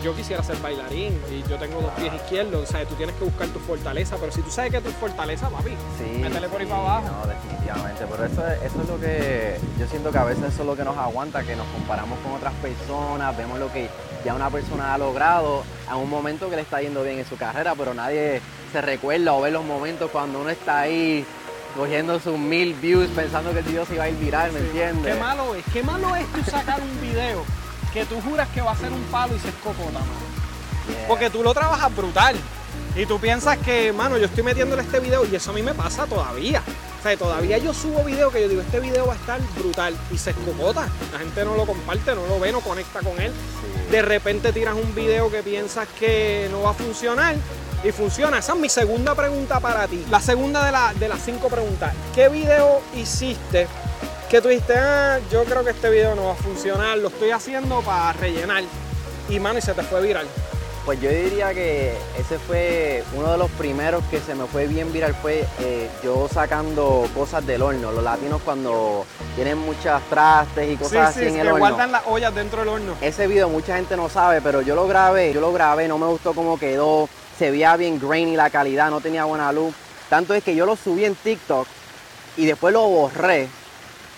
yo 0.03 0.15
quisiera 0.15 0.43
ser 0.43 0.57
bailarín 0.57 1.19
y 1.31 1.47
yo 1.49 1.57
tengo 1.57 1.81
dos 1.81 1.91
pies 1.93 2.13
izquierdos, 2.13 2.69
o 2.69 2.71
sea, 2.71 2.85
tú 2.85 2.95
tienes 2.95 3.15
que 3.15 3.23
buscar 3.25 3.47
tu 3.47 3.59
fortaleza. 3.59 4.15
Pero 4.19 4.31
si 4.31 4.41
tú 4.41 4.51
sabes 4.51 4.71
que 4.71 4.81
tu 4.81 4.91
fortaleza, 4.91 5.49
papi, 5.49 5.71
Sí, 5.97 6.19
métele 6.19 6.47
por 6.49 6.59
ahí 6.61 6.67
sí, 6.67 6.71
para 6.71 6.81
abajo. 6.83 7.07
No, 7.07 7.27
definitivamente. 7.27 8.05
Pero 8.09 8.25
eso 8.25 8.47
es, 8.47 8.61
eso 8.63 8.81
es 8.81 8.89
lo 8.89 8.99
que 8.99 9.59
yo 9.79 9.87
siento 9.87 10.11
que 10.11 10.17
a 10.17 10.23
veces 10.23 10.43
eso 10.45 10.61
es 10.61 10.67
lo 10.67 10.75
que 10.75 10.83
nos 10.83 10.97
aguanta, 10.97 11.43
que 11.43 11.55
nos 11.55 11.67
comparamos 11.67 12.19
con 12.19 12.33
otras 12.33 12.53
personas, 12.55 13.35
vemos 13.37 13.59
lo 13.59 13.71
que 13.71 13.89
ya 14.23 14.33
una 14.33 14.49
persona 14.49 14.93
ha 14.93 14.97
logrado 14.97 15.63
a 15.89 15.95
un 15.95 16.09
momento 16.09 16.49
que 16.49 16.55
le 16.55 16.61
está 16.61 16.81
yendo 16.81 17.03
bien 17.03 17.19
en 17.19 17.25
su 17.25 17.37
carrera, 17.37 17.75
pero 17.75 17.93
nadie 17.93 18.41
se 18.71 18.81
recuerda 18.81 19.33
o 19.33 19.41
ve 19.41 19.51
los 19.51 19.63
momentos 19.63 20.11
cuando 20.11 20.41
uno 20.41 20.49
está 20.49 20.81
ahí 20.81 21.25
cogiendo 21.75 22.19
sus 22.19 22.37
mil 22.37 22.73
views 22.73 23.07
pensando 23.09 23.51
que 23.51 23.59
el 23.59 23.65
video 23.65 23.85
se 23.85 23.95
iba 23.95 24.05
a 24.05 24.09
ir 24.09 24.17
viral, 24.17 24.51
¿me 24.51 24.59
entiendes? 24.59 25.13
Qué 25.13 25.19
malo 25.19 25.55
es, 25.55 25.63
qué 25.71 25.83
malo 25.83 26.15
es 26.15 26.25
tú 26.33 26.43
sacar 26.49 26.81
un 26.81 27.01
video 27.01 27.43
que 27.93 28.05
tú 28.05 28.19
juras 28.21 28.47
que 28.53 28.61
va 28.61 28.71
a 28.71 28.75
ser 28.77 28.91
un 28.91 29.03
palo 29.05 29.35
y 29.35 29.39
se 29.39 29.49
escopota, 29.49 29.99
mano. 29.99 30.27
Yeah. 30.89 31.07
Porque 31.07 31.29
tú 31.29 31.43
lo 31.43 31.53
trabajas 31.53 31.95
brutal. 31.95 32.35
Y 32.95 33.05
tú 33.05 33.19
piensas 33.19 33.57
que, 33.59 33.93
mano, 33.93 34.17
yo 34.17 34.25
estoy 34.25 34.43
metiéndole 34.43 34.81
este 34.81 34.99
video 34.99 35.23
y 35.25 35.35
eso 35.35 35.51
a 35.51 35.53
mí 35.53 35.61
me 35.61 35.73
pasa 35.73 36.05
todavía. 36.07 36.61
O 36.99 37.03
sea, 37.03 37.15
todavía 37.15 37.57
yo 37.59 37.71
subo 37.73 38.03
video 38.03 38.31
que 38.31 38.41
yo 38.41 38.49
digo, 38.49 38.61
este 38.61 38.79
video 38.79 39.05
va 39.05 39.13
a 39.13 39.17
estar 39.17 39.39
brutal 39.55 39.95
y 40.11 40.17
se 40.17 40.31
escopota. 40.31 40.87
La 41.13 41.19
gente 41.19 41.45
no 41.45 41.55
lo 41.55 41.65
comparte, 41.65 42.15
no 42.15 42.25
lo 42.25 42.39
ve, 42.39 42.51
no 42.51 42.59
conecta 42.61 43.01
con 43.01 43.19
él. 43.21 43.31
Sí. 43.31 43.91
De 43.91 44.01
repente 44.01 44.51
tiras 44.51 44.73
un 44.75 44.95
video 44.95 45.29
que 45.29 45.43
piensas 45.43 45.87
que 45.99 46.47
no 46.51 46.63
va 46.63 46.71
a 46.71 46.73
funcionar 46.73 47.35
y 47.83 47.91
funciona. 47.91 48.39
Esa 48.39 48.53
es 48.53 48.59
mi 48.59 48.69
segunda 48.69 49.13
pregunta 49.13 49.59
para 49.59 49.87
ti. 49.87 50.03
La 50.09 50.19
segunda 50.19 50.65
de, 50.65 50.71
la- 50.71 50.93
de 50.95 51.07
las 51.07 51.21
cinco 51.23 51.49
preguntas. 51.49 51.93
¿Qué 52.15 52.29
video 52.29 52.81
hiciste 52.95 53.67
que 54.29 54.41
tú 54.41 54.49
dijiste, 54.49 54.73
ah, 54.75 55.19
yo 55.31 55.45
creo 55.45 55.63
que 55.63 55.71
este 55.71 55.89
video 55.89 56.15
no 56.15 56.25
va 56.25 56.31
a 56.33 56.35
funcionar, 56.35 56.97
lo 56.97 57.07
estoy 57.07 57.31
haciendo 57.31 57.81
para 57.81 58.13
rellenar? 58.13 58.63
Y, 59.29 59.39
mano, 59.39 59.59
y 59.59 59.61
se 59.61 59.73
te 59.73 59.83
fue 59.83 60.01
viral. 60.01 60.27
Pues 60.85 61.01
yo 61.01 61.09
diría 61.09 61.53
que 61.53 61.93
ese 62.17 62.39
fue 62.39 63.03
uno 63.13 63.31
de 63.33 63.37
los 63.37 63.51
primeros 63.51 64.03
que 64.05 64.21
se 64.21 64.35
me 64.35 64.45
fue 64.45 64.67
bien 64.67 64.93
viral, 64.93 65.13
fue 65.15 65.45
eh, 65.59 65.89
yo 66.01 66.29
sacando 66.33 67.05
cosas 67.13 67.45
del 67.45 67.61
horno. 67.61 67.91
Los 67.91 68.03
latinos 68.03 68.41
cuando 68.43 69.05
tienen 69.35 69.57
muchas 69.57 70.01
trastes 70.09 70.71
y 70.71 70.77
cosas 70.77 70.91
sí, 70.91 70.97
así 70.97 71.19
sí, 71.19 71.25
en 71.27 71.35
el 71.35 71.41
que 71.41 71.47
horno. 71.51 71.59
guardan 71.59 71.91
las 71.91 72.03
ollas 72.05 72.33
dentro 72.33 72.59
del 72.59 72.69
horno. 72.69 72.95
Ese 73.01 73.27
video 73.27 73.49
mucha 73.49 73.75
gente 73.75 73.97
no 73.97 74.07
sabe, 74.07 74.39
pero 74.41 74.61
yo 74.61 74.75
lo 74.75 74.87
grabé, 74.87 75.33
yo 75.33 75.41
lo 75.41 75.51
grabé, 75.51 75.89
no 75.89 75.97
me 75.97 76.07
gustó 76.07 76.33
cómo 76.33 76.57
quedó, 76.57 77.09
se 77.37 77.51
veía 77.51 77.75
bien 77.75 77.99
grainy 77.99 78.37
la 78.37 78.49
calidad, 78.49 78.89
no 78.89 79.01
tenía 79.01 79.25
buena 79.25 79.51
luz. 79.51 79.73
Tanto 80.09 80.33
es 80.33 80.43
que 80.43 80.55
yo 80.55 80.65
lo 80.65 80.77
subí 80.77 81.03
en 81.03 81.15
TikTok 81.15 81.67
y 82.37 82.45
después 82.45 82.73
lo 82.73 82.87
borré. 82.87 83.49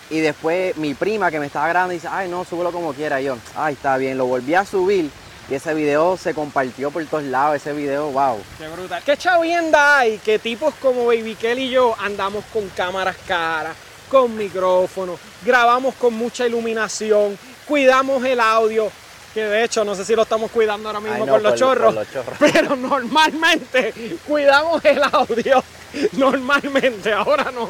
Y 0.09 0.19
después 0.19 0.75
mi 0.77 0.93
prima 0.95 1.29
que 1.29 1.39
me 1.39 1.45
estaba 1.45 1.67
grabando 1.67 1.93
dice, 1.93 2.07
ay 2.09 2.27
no, 2.29 2.43
súbelo 2.45 2.71
como 2.71 2.93
quiera. 2.93 3.21
Y 3.21 3.25
yo, 3.25 3.37
ay, 3.55 3.73
está 3.75 3.97
bien, 3.97 4.17
lo 4.17 4.25
volví 4.25 4.55
a 4.55 4.65
subir 4.65 5.09
y 5.49 5.53
ese 5.55 5.73
video 5.73 6.15
se 6.17 6.33
compartió 6.33 6.91
por 6.91 7.03
todos 7.05 7.23
lados. 7.23 7.55
Ese 7.57 7.73
video, 7.73 8.07
wow. 8.11 8.39
Qué 8.57 8.67
brutal. 8.67 9.03
¿Qué 9.05 9.17
chavienda 9.17 9.99
hay 9.99 10.17
que 10.19 10.39
tipos 10.39 10.73
como 10.81 11.05
Baby 11.05 11.35
Kelly 11.35 11.63
y 11.65 11.69
yo 11.71 11.95
andamos 11.99 12.43
con 12.53 12.67
cámaras 12.69 13.15
caras, 13.27 13.75
con 14.09 14.35
micrófonos, 14.35 15.19
grabamos 15.45 15.93
con 15.95 16.13
mucha 16.15 16.47
iluminación, 16.47 17.37
cuidamos 17.67 18.23
el 18.25 18.39
audio, 18.39 18.91
que 19.33 19.43
de 19.43 19.63
hecho 19.63 19.85
no 19.85 19.93
sé 19.93 20.03
si 20.05 20.15
lo 20.15 20.23
estamos 20.23 20.49
cuidando 20.49 20.89
ahora 20.89 20.99
mismo 20.99 21.15
Ay, 21.17 21.25
no, 21.25 21.33
con 21.33 21.43
los 21.43 21.51
por- 21.51 21.59
chorros, 21.59 21.93
por 21.93 22.03
los 22.03 22.11
chorros. 22.11 22.35
pero 22.39 22.75
normalmente 22.75 23.93
cuidamos 24.27 24.83
el 24.85 25.03
audio, 25.03 25.63
normalmente, 26.13 27.13
ahora 27.13 27.51
no. 27.51 27.69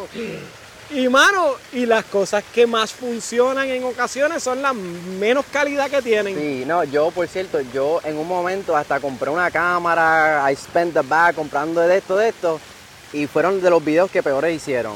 Y 0.91 1.07
mano, 1.07 1.53
y 1.71 1.85
las 1.85 2.03
cosas 2.05 2.43
que 2.53 2.65
más 2.65 2.91
funcionan 2.91 3.67
en 3.69 3.83
ocasiones 3.83 4.41
son 4.41 4.61
las 4.63 4.73
menos 4.73 5.45
calidad 5.51 5.87
que 5.89 6.01
tienen. 6.01 6.35
Sí, 6.35 6.63
no, 6.65 6.83
yo 6.83 7.11
por 7.11 7.27
cierto, 7.27 7.61
yo 7.61 8.01
en 8.03 8.17
un 8.17 8.27
momento 8.27 8.75
hasta 8.75 8.99
compré 8.99 9.29
una 9.29 9.51
cámara, 9.51 10.51
I 10.51 10.55
spent 10.55 10.93
the 10.95 11.01
bag 11.01 11.35
comprando 11.35 11.81
de 11.81 11.97
esto, 11.97 12.17
de 12.17 12.29
esto, 12.29 12.59
y 13.13 13.27
fueron 13.27 13.61
de 13.61 13.69
los 13.69 13.85
videos 13.85 14.09
que 14.09 14.23
peores 14.23 14.55
hicieron. 14.55 14.95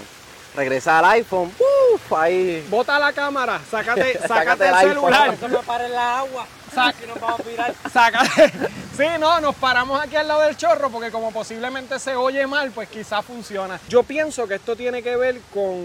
Regresé 0.56 0.90
al 0.90 1.06
iPhone, 1.06 1.52
uff, 1.94 2.14
ahí. 2.14 2.66
Bota 2.70 2.98
la 2.98 3.14
cámara, 3.14 3.62
sácate, 3.70 4.14
sácate, 4.28 4.28
Sácate 4.28 4.68
el 4.68 4.74
el 4.74 4.96
celular. 4.96 5.30
iPhone. 5.30 5.52
No 5.52 5.60
me 5.60 5.64
pare 5.66 5.90
la 5.90 6.20
agua. 6.20 6.48
Sac- 6.76 6.96
Si 7.00 7.08
nos 7.08 7.20
vamos 7.20 7.40
a 7.40 7.44
virar. 7.44 7.74
Sácate. 7.92 8.52
Sí, 8.94 9.06
no, 9.20 9.42
nos 9.42 9.56
paramos 9.56 10.00
aquí 10.00 10.16
al 10.16 10.28
lado 10.28 10.42
del 10.42 10.56
chorro 10.56 10.92
porque 10.92 11.10
como 11.10 11.32
posiblemente 11.32 11.98
se 11.98 12.16
oye 12.16 12.46
mal, 12.46 12.70
pues 12.70 12.88
quizás 12.90 13.26
funciona. 13.26 13.80
Yo 13.90 14.04
pienso 14.04 14.48
que 14.48 14.54
esto 14.54 14.76
tiene 14.76 15.02
que 15.02 15.16
ver 15.16 15.42
con, 15.52 15.82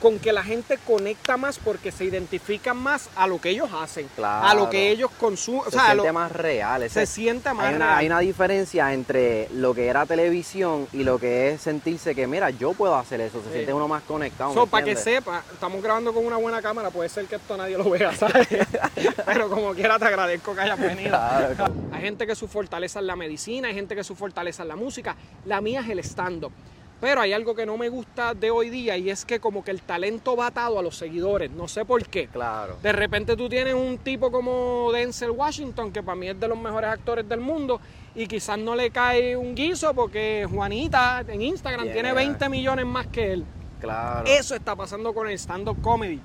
con 0.00 0.18
que 0.18 0.32
la 0.32 0.42
gente 0.44 0.78
conecta 0.86 1.36
más 1.36 1.58
porque 1.58 1.90
se 1.92 2.04
identifican 2.04 2.76
más 2.76 3.08
a 3.16 3.26
lo 3.26 3.40
que 3.40 3.50
ellos 3.50 3.68
hacen, 3.72 4.06
a 4.06 4.16
Claro. 4.16 4.58
lo 4.60 4.70
que 4.70 4.90
ellos 4.90 5.10
consumen, 5.18 5.62
o 5.62 5.64
Se 5.64 5.70
sea, 5.72 5.82
a 5.82 5.86
siente 5.86 6.06
lo- 6.06 6.12
más 6.12 6.32
real. 6.32 6.82
ese- 6.84 7.06
se 7.06 7.12
siente 7.12 7.52
más 7.52 7.66
hay 7.66 7.74
una, 7.74 7.86
real. 7.86 7.98
hay 7.98 8.06
una 8.06 8.18
diferencia 8.20 8.92
entre 8.92 9.48
lo 9.52 9.74
que 9.74 9.86
era 9.88 10.06
televisión 10.06 10.86
y 10.92 11.04
lo 11.04 11.18
que 11.18 11.50
es 11.50 11.60
sentirse 11.62 12.14
que, 12.14 12.26
mira, 12.26 12.50
yo 12.50 12.72
puedo 12.74 12.94
hacer 12.96 13.20
eso. 13.20 13.38
Se 13.40 13.48
Sí. 13.48 13.52
siente 13.54 13.72
uno 13.72 13.88
más 13.88 14.02
conectado. 14.04 14.54
So, 14.54 14.66
¿me 14.66 14.70
para 14.70 14.84
que 14.84 14.96
sepa, 14.96 15.42
estamos 15.52 15.82
grabando 15.82 16.12
con 16.14 16.24
una 16.24 16.36
buena 16.36 16.62
cámara, 16.62 16.90
puede 16.90 17.08
ser 17.08 17.26
que 17.26 17.36
esto 17.36 17.56
nadie 17.56 17.76
lo 17.76 17.88
vea, 17.90 18.14
¿sabes? 18.14 18.46
Pero 19.26 19.48
como 19.48 19.74
quiera 19.74 19.98
te 19.98 20.04
agradezco 20.06 20.54
que 20.54 20.60
hayas 20.60 20.78
venido. 20.78 21.08
Claro. 21.10 21.66
Hay 21.92 22.00
gente 22.02 22.26
que 22.26 22.34
su 22.34 22.48
fortaleza 22.48 23.00
es 23.00 23.04
la 23.04 23.16
medicina, 23.16 23.68
hay 23.68 23.74
gente 23.74 23.94
que 23.94 24.04
su 24.04 24.14
fortaleza 24.14 24.62
es 24.62 24.68
la 24.68 24.76
música. 24.76 25.16
La 25.44 25.60
mía 25.60 25.80
es 25.80 25.88
el 25.90 25.98
stand-up. 26.00 26.52
Pero 27.00 27.20
hay 27.20 27.32
algo 27.32 27.54
que 27.54 27.64
no 27.64 27.76
me 27.76 27.88
gusta 27.88 28.34
de 28.34 28.50
hoy 28.50 28.70
día 28.70 28.96
y 28.96 29.08
es 29.08 29.24
que 29.24 29.38
como 29.38 29.62
que 29.62 29.70
el 29.70 29.82
talento 29.82 30.34
va 30.34 30.48
atado 30.48 30.80
a 30.80 30.82
los 30.82 30.96
seguidores, 30.96 31.48
no 31.50 31.68
sé 31.68 31.84
por 31.84 32.04
qué. 32.06 32.26
Claro. 32.26 32.76
De 32.82 32.90
repente 32.92 33.36
tú 33.36 33.48
tienes 33.48 33.74
un 33.74 33.98
tipo 33.98 34.32
como 34.32 34.90
Denzel 34.92 35.30
Washington, 35.30 35.92
que 35.92 36.02
para 36.02 36.16
mí 36.16 36.28
es 36.28 36.40
de 36.40 36.48
los 36.48 36.58
mejores 36.58 36.90
actores 36.90 37.28
del 37.28 37.38
mundo, 37.40 37.80
y 38.16 38.26
quizás 38.26 38.58
no 38.58 38.74
le 38.74 38.90
cae 38.90 39.36
un 39.36 39.54
guiso 39.54 39.94
porque 39.94 40.44
Juanita 40.50 41.24
en 41.28 41.40
Instagram 41.42 41.84
Yeah. 41.84 41.92
tiene 41.94 42.12
20 42.14 42.48
millones 42.48 42.84
más 42.84 43.06
que 43.06 43.32
él. 43.34 43.44
Claro. 43.80 44.26
Eso 44.26 44.56
está 44.56 44.74
pasando 44.74 45.14
con 45.14 45.28
el 45.28 45.34
stand-up 45.38 45.80
comedy. 45.80 46.20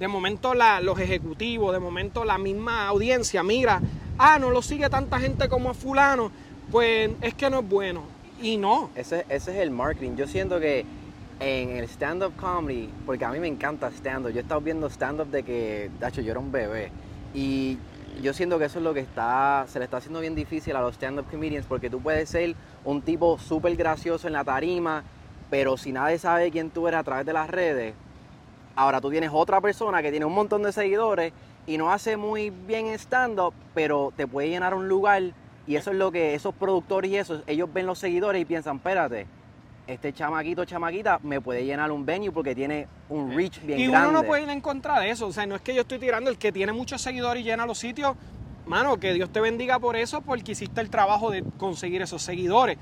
De 0.00 0.08
momento 0.08 0.54
la- 0.54 0.80
los 0.80 0.98
ejecutivos, 0.98 1.74
de 1.74 1.78
momento 1.78 2.24
la 2.24 2.38
misma 2.38 2.88
audiencia 2.88 3.42
mira, 3.42 3.82
ah, 4.16 4.38
no 4.38 4.48
lo 4.48 4.62
sigue 4.62 4.88
tanta 4.88 5.18
gente 5.20 5.46
como 5.50 5.68
a 5.70 5.74
fulano, 5.74 6.30
pues 6.72 7.10
es 7.20 7.34
que 7.34 7.50
no 7.50 7.58
es 7.60 7.68
bueno. 7.68 8.15
Y 8.40 8.56
no. 8.56 8.90
Ese, 8.94 9.24
ese 9.28 9.52
es 9.52 9.58
el 9.58 9.70
marketing. 9.70 10.16
Yo 10.16 10.26
siento 10.26 10.60
que 10.60 10.84
en 11.40 11.70
el 11.70 11.84
stand-up 11.84 12.34
comedy, 12.36 12.88
porque 13.04 13.24
a 13.24 13.30
mí 13.30 13.38
me 13.38 13.48
encanta 13.48 13.88
stand-up, 13.88 14.32
yo 14.32 14.38
he 14.38 14.42
estado 14.42 14.60
viendo 14.60 14.88
stand-up 14.88 15.28
de 15.28 15.42
que, 15.42 15.90
de 15.98 16.22
yo 16.22 16.30
era 16.30 16.40
un 16.40 16.52
bebé. 16.52 16.90
Y 17.34 17.78
yo 18.22 18.32
siento 18.32 18.58
que 18.58 18.66
eso 18.66 18.78
es 18.78 18.84
lo 18.84 18.94
que 18.94 19.00
está, 19.00 19.66
se 19.68 19.78
le 19.78 19.84
está 19.84 19.98
haciendo 19.98 20.20
bien 20.20 20.34
difícil 20.34 20.74
a 20.76 20.80
los 20.80 20.94
stand-up 20.94 21.26
comedians, 21.30 21.66
porque 21.66 21.90
tú 21.90 22.00
puedes 22.00 22.28
ser 22.28 22.54
un 22.84 23.02
tipo 23.02 23.38
súper 23.38 23.76
gracioso 23.76 24.26
en 24.26 24.32
la 24.32 24.44
tarima, 24.44 25.04
pero 25.50 25.76
si 25.76 25.92
nadie 25.92 26.18
sabe 26.18 26.50
quién 26.50 26.70
tú 26.70 26.88
eres 26.88 27.00
a 27.00 27.04
través 27.04 27.26
de 27.26 27.32
las 27.32 27.48
redes, 27.50 27.94
ahora 28.74 29.00
tú 29.00 29.10
tienes 29.10 29.30
otra 29.32 29.60
persona 29.60 30.02
que 30.02 30.10
tiene 30.10 30.24
un 30.24 30.34
montón 30.34 30.62
de 30.62 30.72
seguidores 30.72 31.32
y 31.66 31.78
no 31.78 31.92
hace 31.92 32.16
muy 32.16 32.50
bien 32.50 32.86
en 32.86 32.94
stand-up, 32.94 33.52
pero 33.74 34.12
te 34.16 34.26
puede 34.26 34.48
llenar 34.48 34.74
un 34.74 34.88
lugar 34.88 35.22
y 35.66 35.76
eso 35.76 35.90
es 35.90 35.96
lo 35.96 36.12
que 36.12 36.34
esos 36.34 36.54
productores 36.54 37.10
y 37.10 37.16
eso, 37.16 37.42
ellos 37.46 37.72
ven 37.72 37.86
los 37.86 37.98
seguidores 37.98 38.40
y 38.40 38.44
piensan, 38.44 38.76
espérate, 38.76 39.26
este 39.86 40.12
chamaquito, 40.12 40.64
chamaquita 40.64 41.20
me 41.22 41.40
puede 41.40 41.64
llenar 41.64 41.90
un 41.92 42.04
venue 42.04 42.32
porque 42.32 42.54
tiene 42.54 42.88
un 43.08 43.34
reach 43.34 43.60
bien 43.62 43.78
y 43.78 43.86
grande. 43.86 44.08
uno 44.08 44.22
no 44.22 44.26
puede 44.26 44.42
ir 44.42 44.48
en 44.48 44.60
contra 44.60 44.98
de 45.00 45.10
eso. 45.10 45.28
O 45.28 45.32
sea, 45.32 45.46
no 45.46 45.54
es 45.54 45.60
que 45.60 45.74
yo 45.74 45.82
estoy 45.82 45.98
tirando 45.98 46.28
el 46.28 46.38
que 46.38 46.50
tiene 46.52 46.72
muchos 46.72 47.00
seguidores 47.00 47.42
y 47.42 47.44
llena 47.44 47.66
los 47.66 47.78
sitios. 47.78 48.16
Mano, 48.66 48.98
que 48.98 49.12
Dios 49.12 49.30
te 49.30 49.40
bendiga 49.40 49.78
por 49.78 49.94
eso, 49.94 50.22
porque 50.22 50.52
hiciste 50.52 50.80
el 50.80 50.90
trabajo 50.90 51.30
de 51.30 51.44
conseguir 51.56 52.02
esos 52.02 52.20
seguidores. 52.22 52.78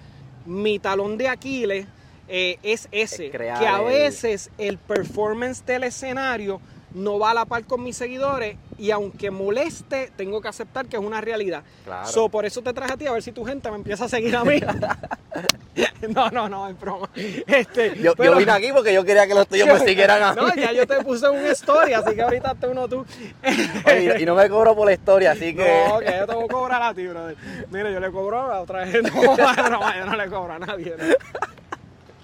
Mi 0.46 0.78
talón 0.78 1.18
de 1.18 1.28
Aquiles 1.28 1.86
eh, 2.26 2.58
es 2.62 2.88
ese, 2.90 3.26
Es 3.26 3.32
que 3.32 3.66
a 3.66 3.82
veces 3.82 4.50
el 4.56 4.78
performance 4.78 5.64
del 5.66 5.84
escenario 5.84 6.58
no 6.94 7.18
va 7.18 7.30
a 7.32 7.34
la 7.34 7.44
par 7.44 7.64
con 7.64 7.82
mis 7.82 7.96
seguidores 7.96 8.56
y 8.78 8.90
aunque 8.90 9.30
moleste, 9.30 10.10
tengo 10.16 10.40
que 10.40 10.48
aceptar 10.48 10.86
que 10.86 10.96
es 10.96 11.02
una 11.02 11.20
realidad. 11.20 11.62
Claro. 11.84 12.08
So, 12.08 12.28
por 12.28 12.44
eso 12.44 12.62
te 12.62 12.72
traje 12.72 12.92
a 12.92 12.96
ti, 12.96 13.06
a 13.06 13.12
ver 13.12 13.22
si 13.22 13.32
tu 13.32 13.44
gente 13.44 13.68
me 13.70 13.76
empieza 13.76 14.04
a 14.04 14.08
seguir 14.08 14.34
a 14.36 14.44
mí. 14.44 14.60
no, 16.14 16.30
no, 16.30 16.48
no, 16.48 16.68
es 16.68 16.78
broma. 16.78 17.08
Este, 17.14 17.96
Yo, 17.96 18.02
yo 18.02 18.14
pero- 18.16 18.36
vine 18.36 18.52
aquí 18.52 18.70
porque 18.72 18.92
yo 18.94 19.04
quería 19.04 19.26
que 19.26 19.34
los 19.34 19.46
tuyos 19.48 19.66
me 19.68 19.78
siguieran 19.86 20.22
a 20.22 20.34
mí. 20.34 20.40
no, 20.40 20.54
ya 20.54 20.72
yo 20.72 20.86
te 20.86 21.02
puse 21.02 21.28
una 21.28 21.48
story, 21.50 21.92
así 21.94 22.14
que 22.14 22.22
ahorita 22.22 22.50
hazte 22.52 22.66
uno 22.68 22.88
tú. 22.88 23.04
Oye, 23.86 24.16
y 24.20 24.24
no 24.24 24.34
me 24.34 24.48
cobro 24.48 24.74
por 24.74 24.86
la 24.86 24.92
historia, 24.92 25.32
así 25.32 25.54
que... 25.54 25.84
No, 25.88 25.98
que 25.98 26.16
yo 26.16 26.26
te 26.26 26.34
voy 26.34 26.44
a 26.44 26.48
cobrar 26.48 26.82
a 26.82 26.94
ti, 26.94 27.06
brother. 27.06 27.36
Mira, 27.70 27.90
yo 27.90 28.00
le 28.00 28.10
cobro 28.10 28.40
a 28.40 28.60
otra 28.60 28.84
vez. 28.84 29.02
No, 29.02 29.36
no, 29.70 29.94
yo 29.96 30.06
no 30.06 30.16
le 30.16 30.26
cobro 30.28 30.52
a 30.54 30.58
nadie. 30.58 30.94
¿no? 30.96 31.14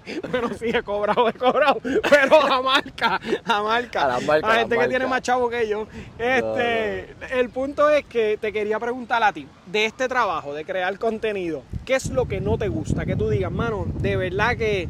Bueno, 0.31 0.49
sí, 0.57 0.65
he 0.69 0.81
cobrado, 0.83 1.29
he 1.29 1.33
cobrado, 1.33 1.79
pero 2.09 2.41
a 2.41 2.61
marca, 2.61 3.19
a 3.45 3.63
marca. 3.63 4.05
A 4.05 4.07
las 4.07 4.23
marcas, 4.25 4.49
A 4.49 4.53
a 4.55 4.59
gente 4.59 4.77
que 4.77 4.87
tiene 4.87 5.07
más 5.07 5.21
chavo 5.21 5.49
que 5.49 5.67
yo. 5.67 5.87
Este, 6.17 7.15
el 7.39 7.49
punto 7.49 7.89
es 7.89 8.05
que 8.05 8.37
te 8.37 8.51
quería 8.53 8.79
preguntar 8.79 9.21
a 9.23 9.31
ti, 9.33 9.47
de 9.65 9.85
este 9.85 10.07
trabajo, 10.07 10.53
de 10.53 10.65
crear 10.65 10.97
contenido, 10.97 11.63
¿qué 11.85 11.95
es 11.95 12.09
lo 12.09 12.25
que 12.27 12.41
no 12.41 12.57
te 12.57 12.67
gusta? 12.67 13.05
Que 13.05 13.15
tú 13.15 13.29
digas, 13.29 13.51
mano, 13.51 13.85
de 13.95 14.15
verdad 14.17 14.55
que 14.57 14.87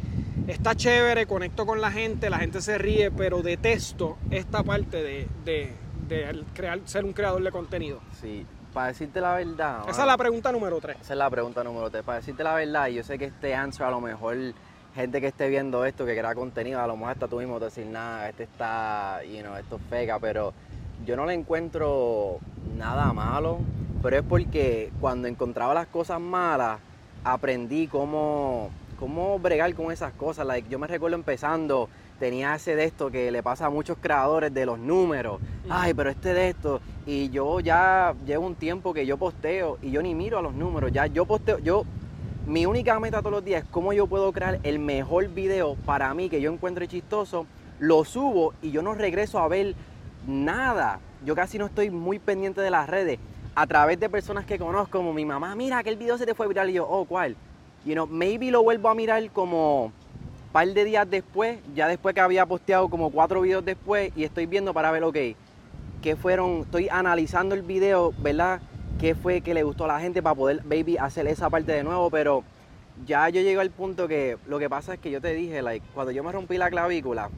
está 0.48 0.76
chévere, 0.76 1.26
conecto 1.28 1.66
con 1.66 1.82
la 1.82 1.92
gente, 1.92 2.30
la 2.30 2.38
gente 2.40 2.62
se 2.62 2.78
ríe, 2.78 3.12
pero 3.12 3.42
detesto 3.42 4.18
esta 4.30 4.64
parte 4.64 5.02
de, 5.04 5.28
de- 5.46 5.74
de 6.08 6.44
crear, 6.54 6.80
ser 6.86 7.06
un 7.06 7.14
creador 7.14 7.42
de 7.42 7.52
contenido. 7.52 8.00
Sí, 8.20 8.46
para 8.74 8.88
decirte 8.88 9.22
la 9.22 9.34
verdad... 9.36 9.84
Esa 9.90 10.02
es 10.02 10.08
la 10.08 10.18
pregunta 10.18 10.52
número 10.52 10.80
tres. 10.82 10.98
Esa 11.02 11.14
es 11.14 11.18
la 11.18 11.30
pregunta 11.30 11.64
número 11.64 11.90
3. 11.90 12.04
Para 12.04 12.18
decirte 12.20 12.44
la 12.44 12.54
verdad, 12.54 12.88
y 12.88 12.96
yo 12.96 13.04
sé 13.04 13.18
que 13.18 13.26
este 13.26 13.56
answer 13.56 13.88
a 13.88 13.92
lo 13.92 14.02
mejor, 14.02 14.36
gente 14.96 15.22
que 15.22 15.28
esté 15.28 15.50
viendo 15.50 15.86
esto, 15.86 16.06
que 16.06 16.18
crea 16.18 16.36
contenido, 16.36 16.80
a 16.82 16.88
lo 16.88 16.96
mejor 16.96 17.12
hasta 17.12 17.28
tú 17.28 17.38
mismo 17.38 17.60
te 17.60 17.66
decir, 17.66 17.86
nada, 17.86 18.30
este 18.30 18.44
está, 18.44 19.22
you 19.24 19.42
know, 19.42 19.56
esto 19.56 19.78
es 19.78 19.82
fega, 19.90 20.20
pero 20.20 20.54
yo 21.06 21.16
no 21.16 21.26
le 21.26 21.34
encuentro 21.34 22.40
nada 22.78 23.14
malo, 23.14 23.60
pero 24.02 24.18
es 24.18 24.24
porque 24.24 24.92
cuando 25.00 25.28
encontraba 25.28 25.74
las 25.74 25.88
cosas 25.88 26.20
malas, 26.20 26.80
aprendí 27.24 27.88
cómo, 27.88 28.70
cómo 29.00 29.40
bregar 29.40 29.74
con 29.74 29.92
esas 29.92 30.14
cosas. 30.14 30.46
Like, 30.46 30.70
yo 30.70 30.80
me 30.80 30.88
recuerdo 30.88 31.16
empezando, 31.16 31.90
tenía 32.20 32.56
ese 32.56 32.76
de 32.76 32.86
esto 32.86 33.12
que 33.12 33.32
le 33.32 33.44
pasa 33.44 33.68
a 33.68 33.70
muchos 33.70 33.98
creadores 34.00 34.54
de 34.54 34.66
los 34.66 34.80
números. 34.80 35.40
Ay, 35.70 35.94
pero 35.94 36.10
este 36.10 36.34
de 36.34 36.50
esto. 36.50 36.82
Y 37.06 37.30
yo 37.30 37.60
ya 37.60 38.14
llevo 38.26 38.46
un 38.46 38.56
tiempo 38.56 38.94
que 38.94 39.06
yo 39.06 39.18
posteo 39.18 39.78
y 39.82 39.92
yo 39.92 40.02
ni 40.02 40.16
miro 40.16 40.40
a 40.40 40.42
los 40.42 40.54
números. 40.54 40.92
Ya 40.92 41.08
yo 41.08 41.26
posteo, 41.26 41.60
yo, 41.60 41.84
mi 42.48 42.66
única 42.66 43.00
meta 43.00 43.20
todos 43.20 43.32
los 43.32 43.46
días 43.46 43.64
es 43.64 43.70
cómo 43.70 43.94
yo 43.94 44.08
puedo 44.08 44.32
crear 44.34 44.60
el 44.64 44.80
mejor 44.80 45.28
video 45.28 45.76
para 45.86 46.14
mí 46.14 46.30
que 46.30 46.42
yo 46.42 46.52
encuentre 46.52 46.88
chistoso. 46.88 47.46
Lo 47.80 48.04
subo 48.04 48.54
y 48.62 48.72
yo 48.72 48.82
no 48.82 48.94
regreso 48.94 49.40
a 49.40 49.48
ver 49.48 49.76
nada. 50.28 51.00
Yo 51.24 51.36
casi 51.36 51.58
no 51.58 51.68
estoy 51.68 51.92
muy 51.92 52.20
pendiente 52.20 52.62
de 52.62 52.72
las 52.72 52.90
redes. 52.90 53.20
A 53.54 53.68
través 53.68 54.00
de 54.00 54.10
personas 54.10 54.46
que 54.46 54.58
conozco, 54.58 54.98
como 54.98 55.14
mi 55.14 55.26
mamá, 55.26 55.56
mira, 55.56 55.78
aquel 55.78 55.98
video 55.98 56.18
se 56.18 56.26
te 56.26 56.34
fue 56.34 56.48
viral. 56.48 56.70
Y 56.70 56.74
yo, 56.74 56.88
oh, 56.88 57.06
¿cuál? 57.06 57.36
You 57.86 57.94
know, 57.94 58.08
maybe 58.08 58.50
lo 58.52 58.64
vuelvo 58.64 58.90
a 58.90 58.96
mirar 58.96 59.30
como 59.32 59.92
par 60.52 60.68
de 60.68 60.84
días 60.84 61.10
después, 61.10 61.60
ya 61.76 61.88
después 61.88 62.14
que 62.14 62.22
había 62.22 62.46
posteado 62.46 62.90
como 62.90 63.10
cuatro 63.12 63.42
videos 63.42 63.64
después 63.64 64.12
y 64.16 64.24
estoy 64.24 64.46
viendo 64.46 64.74
para 64.74 64.92
ver, 64.92 65.04
ok, 65.04 65.18
qué 66.02 66.16
fueron, 66.16 66.62
estoy 66.62 66.90
analizando 66.90 67.56
el 67.56 67.62
video, 67.62 68.14
¿verdad? 68.20 68.62
¿Qué 69.02 69.16
fue 69.16 69.42
que 69.42 69.56
le 69.56 69.64
gustó 69.64 69.86
a 69.86 69.88
la 69.88 70.00
gente 70.00 70.22
para 70.22 70.36
poder, 70.36 70.62
baby, 70.64 70.96
hacer 70.96 71.26
esa 71.26 71.50
parte 71.50 71.72
de 71.72 71.84
nuevo? 71.84 72.12
Pero 72.12 72.44
ya 73.08 73.28
yo 73.30 73.42
llego 73.42 73.60
al 73.60 73.72
punto 73.72 74.08
que 74.08 74.38
lo 74.46 74.60
que 74.60 74.70
pasa 74.70 74.94
es 74.94 75.00
que 75.00 75.10
yo 75.10 75.20
te 75.20 75.34
dije, 75.34 75.64
like, 75.64 75.84
cuando 75.96 76.12
yo 76.12 76.24
me 76.24 76.32
rompí 76.32 76.56
la 76.60 76.70
clavícula 76.70 77.32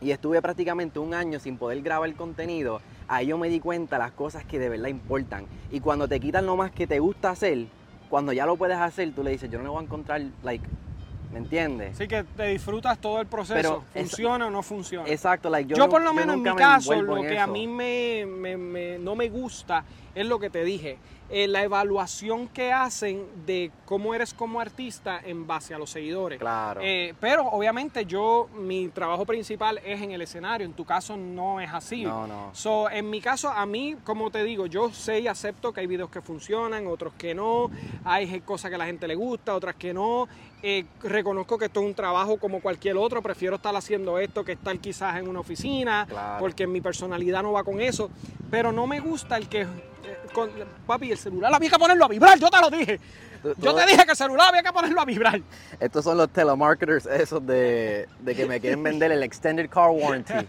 y 0.00 0.10
estuve 0.10 0.42
prácticamente 0.42 0.98
un 0.98 1.14
año 1.14 1.38
sin 1.38 1.58
poder 1.58 1.80
grabar 1.80 2.12
contenido, 2.16 2.80
ahí 3.06 3.28
yo 3.28 3.38
me 3.38 3.48
di 3.48 3.60
cuenta 3.60 3.98
las 3.98 4.10
cosas 4.10 4.44
que 4.44 4.58
de 4.58 4.68
verdad 4.68 4.88
importan. 4.88 5.46
Y 5.70 5.78
cuando 5.78 6.08
te 6.08 6.18
quitan 6.18 6.44
lo 6.44 6.56
más 6.56 6.72
que 6.72 6.88
te 6.88 6.98
gusta 6.98 7.30
hacer, 7.30 7.68
cuando 8.10 8.32
ya 8.32 8.44
lo 8.44 8.56
puedes 8.56 8.78
hacer, 8.78 9.14
tú 9.14 9.22
le 9.22 9.30
dices, 9.30 9.48
yo 9.48 9.58
no 9.58 9.62
le 9.62 9.70
voy 9.70 9.82
a 9.82 9.84
encontrar, 9.84 10.20
like, 10.42 10.68
¿me 11.32 11.38
entiendes? 11.38 11.94
Así 11.94 12.08
que 12.08 12.24
te 12.24 12.44
disfrutas 12.48 12.98
todo 12.98 13.20
el 13.20 13.26
proceso. 13.26 13.54
Pero 13.54 13.84
es- 13.94 14.08
¿Funciona 14.10 14.46
o 14.46 14.50
no 14.50 14.62
funciona? 14.62 15.08
Exacto, 15.08 15.50
like, 15.50 15.68
yo, 15.68 15.76
yo, 15.76 15.88
por 15.88 16.02
lo 16.02 16.12
menos 16.12 16.36
en 16.36 16.42
mi 16.42 16.54
caso, 16.54 16.94
lo 17.02 17.14
que 17.22 17.38
a 17.38 17.46
mí 17.46 17.66
me, 17.66 18.26
me- 18.26 18.56
me- 18.56 18.98
no 18.98 19.14
me 19.14 19.28
gusta 19.28 19.84
es 20.14 20.26
lo 20.26 20.38
que 20.38 20.50
te 20.50 20.64
dije. 20.64 20.98
Eh, 21.28 21.48
la 21.48 21.62
evaluación 21.64 22.48
que 22.48 22.72
hacen 22.72 23.24
de 23.46 23.70
cómo 23.84 24.14
eres 24.14 24.32
como 24.32 24.60
artista 24.60 25.20
en 25.24 25.46
base 25.46 25.74
a 25.74 25.78
los 25.78 25.90
seguidores. 25.90 26.38
Claro. 26.38 26.80
Eh, 26.84 27.14
pero 27.20 27.46
obviamente 27.48 28.06
yo, 28.06 28.48
mi 28.54 28.88
trabajo 28.88 29.26
principal 29.26 29.78
es 29.84 30.00
en 30.02 30.12
el 30.12 30.22
escenario. 30.22 30.64
En 30.66 30.72
tu 30.72 30.84
caso 30.84 31.16
no 31.16 31.60
es 31.60 31.72
así. 31.72 32.04
No, 32.04 32.26
no. 32.26 32.50
So, 32.52 32.88
en 32.90 33.10
mi 33.10 33.20
caso, 33.20 33.48
a 33.50 33.66
mí, 33.66 33.96
como 34.04 34.30
te 34.30 34.44
digo, 34.44 34.66
yo 34.66 34.92
sé 34.92 35.20
y 35.20 35.28
acepto 35.28 35.72
que 35.72 35.80
hay 35.80 35.86
videos 35.86 36.10
que 36.10 36.20
funcionan, 36.20 36.86
otros 36.86 37.12
que 37.14 37.34
no. 37.34 37.70
Hay 38.04 38.40
cosas 38.42 38.68
que 38.70 38.76
a 38.76 38.78
la 38.78 38.86
gente 38.86 39.08
le 39.08 39.14
gusta, 39.16 39.54
otras 39.54 39.74
que 39.74 39.92
no. 39.92 40.28
Eh, 40.62 40.84
reconozco 41.02 41.58
que 41.58 41.66
esto 41.66 41.80
es 41.80 41.86
un 41.86 41.94
trabajo 41.94 42.38
como 42.38 42.60
cualquier 42.60 42.96
otro. 42.96 43.20
Prefiero 43.22 43.56
estar 43.56 43.74
haciendo 43.76 44.18
esto 44.18 44.44
que 44.44 44.52
estar 44.52 44.76
quizás 44.78 45.16
en 45.16 45.28
una 45.28 45.40
oficina, 45.40 46.06
Claro. 46.08 46.38
porque 46.40 46.66
mi 46.66 46.80
personalidad 46.80 47.42
no 47.42 47.52
va 47.52 47.62
con 47.64 47.80
eso. 47.80 48.10
Pero 48.50 48.72
no 48.72 48.86
me 48.86 49.00
gusta 49.00 49.36
el 49.36 49.48
que. 49.48 49.66
Con- 50.32 50.50
papi, 50.86 51.12
el 51.12 51.18
celular 51.18 51.52
había 51.54 51.70
que 51.70 51.78
ponerlo 51.78 52.04
a 52.04 52.08
vibrar, 52.08 52.38
yo 52.38 52.48
te 52.50 52.60
lo 52.60 52.70
dije. 52.70 53.00
Yo 53.58 53.74
te 53.74 53.86
dije 53.86 54.04
que 54.04 54.10
el 54.10 54.16
celular 54.16 54.48
había 54.48 54.62
que 54.62 54.72
ponerlo 54.72 55.00
a 55.00 55.04
vibrar. 55.04 55.40
Estos 55.78 56.02
son 56.04 56.16
los 56.16 56.28
telemarketers 56.30 57.06
esos 57.06 57.46
de, 57.46 58.08
de 58.20 58.34
que 58.34 58.46
me 58.46 58.60
quieren 58.60 58.82
vender 58.82 59.12
el 59.12 59.22
extended 59.22 59.68
car 59.70 59.90
warranty. 59.90 60.34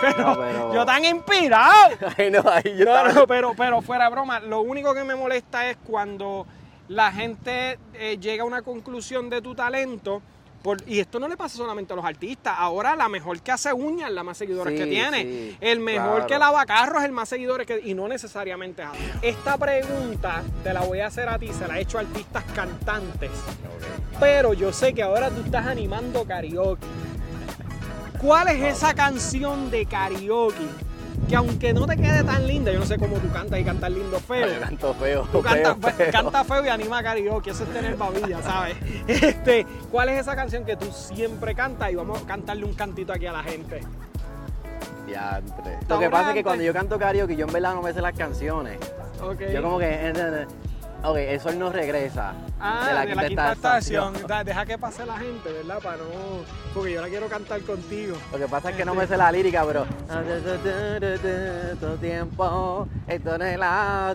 Pero, 0.00 0.18
No, 0.18 0.36
pero- 0.40 0.74
yo 0.74 0.84
tan 0.84 1.04
inspirado. 1.04 1.94
Ay, 2.18 2.30
no, 2.30 2.42
ahí 2.44 2.76
yo 2.76 2.84
No, 2.86 3.12
no, 3.12 3.26
pero, 3.28 3.54
pero 3.56 3.80
fuera 3.82 4.08
broma, 4.08 4.40
lo 4.40 4.62
único 4.62 4.92
que 4.94 5.04
me 5.04 5.14
molesta 5.14 5.70
es 5.70 5.76
cuando 5.86 6.44
la 6.88 7.12
gente 7.12 7.78
eh, 7.94 8.18
llega 8.20 8.42
a 8.42 8.46
una 8.46 8.62
conclusión 8.62 9.30
de 9.30 9.40
tu 9.40 9.54
talento. 9.54 10.22
Por- 10.62 10.76
y 10.86 11.00
esto 11.00 11.18
no 11.18 11.26
le 11.28 11.36
pasa 11.36 11.56
solamente 11.56 11.92
a 11.92 11.96
los 11.96 12.04
artistas. 12.04 12.54
Ahora 12.58 12.94
la 12.96 13.08
mejor 13.08 13.40
que 13.40 13.50
hace 13.52 13.72
uñas 13.72 14.08
es 14.10 14.14
la 14.14 14.22
más 14.22 14.36
seguidores 14.38 14.74
Sí, 14.74 14.78
que 14.84 14.90
tiene. 14.90 15.22
sí, 15.22 15.56
el 15.60 15.80
mejor 15.80 16.12
claro. 16.14 16.26
que 16.26 16.38
lava 16.38 16.66
carros 16.66 16.98
es 17.00 17.04
el 17.06 17.12
más 17.12 17.28
seguidores 17.28 17.66
que. 17.66 17.80
Y 17.84 17.94
no 17.94 18.08
necesariamente 18.08 18.82
es 18.82 18.88
así. 18.88 19.10
Esta 19.22 19.56
pregunta 19.56 20.42
te 20.62 20.72
la 20.74 20.80
voy 20.82 21.00
a 21.00 21.06
hacer 21.06 21.28
a 21.28 21.38
ti, 21.38 21.48
se 21.52 21.66
la 21.66 21.78
he 21.78 21.82
hecho 21.82 21.98
a 21.98 22.02
artistas 22.02 22.44
cantantes. 22.54 23.30
Pero 24.18 24.52
yo 24.52 24.72
sé 24.72 24.92
que 24.92 25.02
ahora 25.02 25.30
tú 25.30 25.40
estás 25.42 25.66
animando 25.66 26.24
karaoke. 26.24 26.86
¿Cuál 28.20 28.48
es 28.48 28.76
esa 28.76 28.92
canción 28.94 29.70
de 29.70 29.86
karaoke 29.86 30.66
que 31.28 31.36
aunque 31.36 31.72
no 31.72 31.86
te 31.86 31.96
quede 31.96 32.24
tan 32.24 32.46
linda, 32.46 32.72
yo 32.72 32.80
no 32.80 32.86
sé 32.86 32.98
cómo 32.98 33.16
tú 33.18 33.30
cantas 33.30 33.58
y 33.60 33.64
cantas 33.64 33.90
lindo 33.90 34.18
feo. 34.18 34.46
Yo 34.48 34.60
canto 34.60 34.94
feo. 34.94 35.28
Tú 35.30 35.42
cantas 35.42 35.76
feo, 35.80 35.90
fe- 35.90 36.04
feo. 36.04 36.12
canta 36.12 36.44
feo 36.44 36.64
y 36.64 36.68
anima 36.68 37.02
karaoke, 37.02 37.50
eso 37.50 37.62
es 37.64 37.72
tener 37.72 37.96
babilla, 37.96 38.42
¿sabes? 38.42 38.76
Este, 39.06 39.66
¿Cuál 39.90 40.08
es 40.08 40.20
esa 40.20 40.34
canción 40.34 40.64
que 40.64 40.76
tú 40.76 40.86
siempre 40.92 41.54
cantas? 41.54 41.90
Y 41.92 41.94
vamos 41.94 42.22
a 42.22 42.26
cantarle 42.26 42.64
un 42.64 42.74
cantito 42.74 43.12
aquí 43.12 43.26
a 43.26 43.32
la 43.32 43.42
gente. 43.42 43.80
Diantre. 45.06 45.78
Lo 45.88 45.98
que 45.98 46.10
pasa 46.10 46.28
es 46.30 46.34
que 46.34 46.42
cuando 46.44 46.62
yo 46.64 46.72
canto 46.72 46.98
karaoke, 46.98 47.36
yo 47.36 47.46
en 47.46 47.52
verdad 47.52 47.74
no 47.74 47.82
me 47.82 47.92
sé 47.92 48.00
las 48.00 48.16
canciones. 48.16 48.78
Ok. 49.22 49.40
Yo 49.52 49.62
como 49.62 49.78
que... 49.78 50.12
Ok, 51.02 51.16
el 51.16 51.40
sol 51.40 51.58
no 51.58 51.72
regresa. 51.72 52.34
Ah, 52.60 52.86
de 53.06 53.14
la 53.14 53.26
quinta, 53.26 53.52
estación. 53.52 54.14
Deja 54.44 54.66
que 54.66 54.76
pase 54.76 55.06
la 55.06 55.16
gente, 55.16 55.50
¿verdad? 55.50 55.78
Para 55.82 55.96
no. 55.96 56.44
Porque 56.74 56.92
yo 56.92 57.00
la 57.00 57.08
quiero 57.08 57.26
cantar 57.26 57.62
contigo. 57.62 58.16
Lo 58.30 58.38
que 58.38 58.46
pasa 58.46 58.70
es 58.70 58.76
que 58.76 58.84
no 58.84 58.94
me 58.94 59.06
sé 59.06 59.16
la 59.16 59.32
lírica, 59.32 59.64
pero... 59.64 59.86
Todo 61.80 61.96
tiempo, 61.96 62.86
esto 63.06 63.38
no 63.38 63.44
es 63.44 63.58
la... 63.58 64.14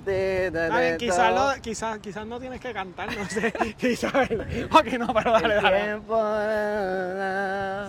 Quizás, 0.99 1.59
quizás, 1.59 1.97
quizás 1.99 2.27
no 2.27 2.39
tienes 2.39 2.61
que 2.61 2.71
cantar, 2.71 3.15
no 3.17 3.25
sé. 3.29 3.51
quizás. 3.77 4.29
Ok, 4.71 4.85
no, 4.99 5.13
pero 5.13 5.31
dale, 5.31 5.55
El 5.55 5.63
dale. 5.63 5.83
tiempo 5.85 6.15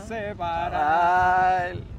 Separa. 0.09 1.73
Separar 1.77 1.96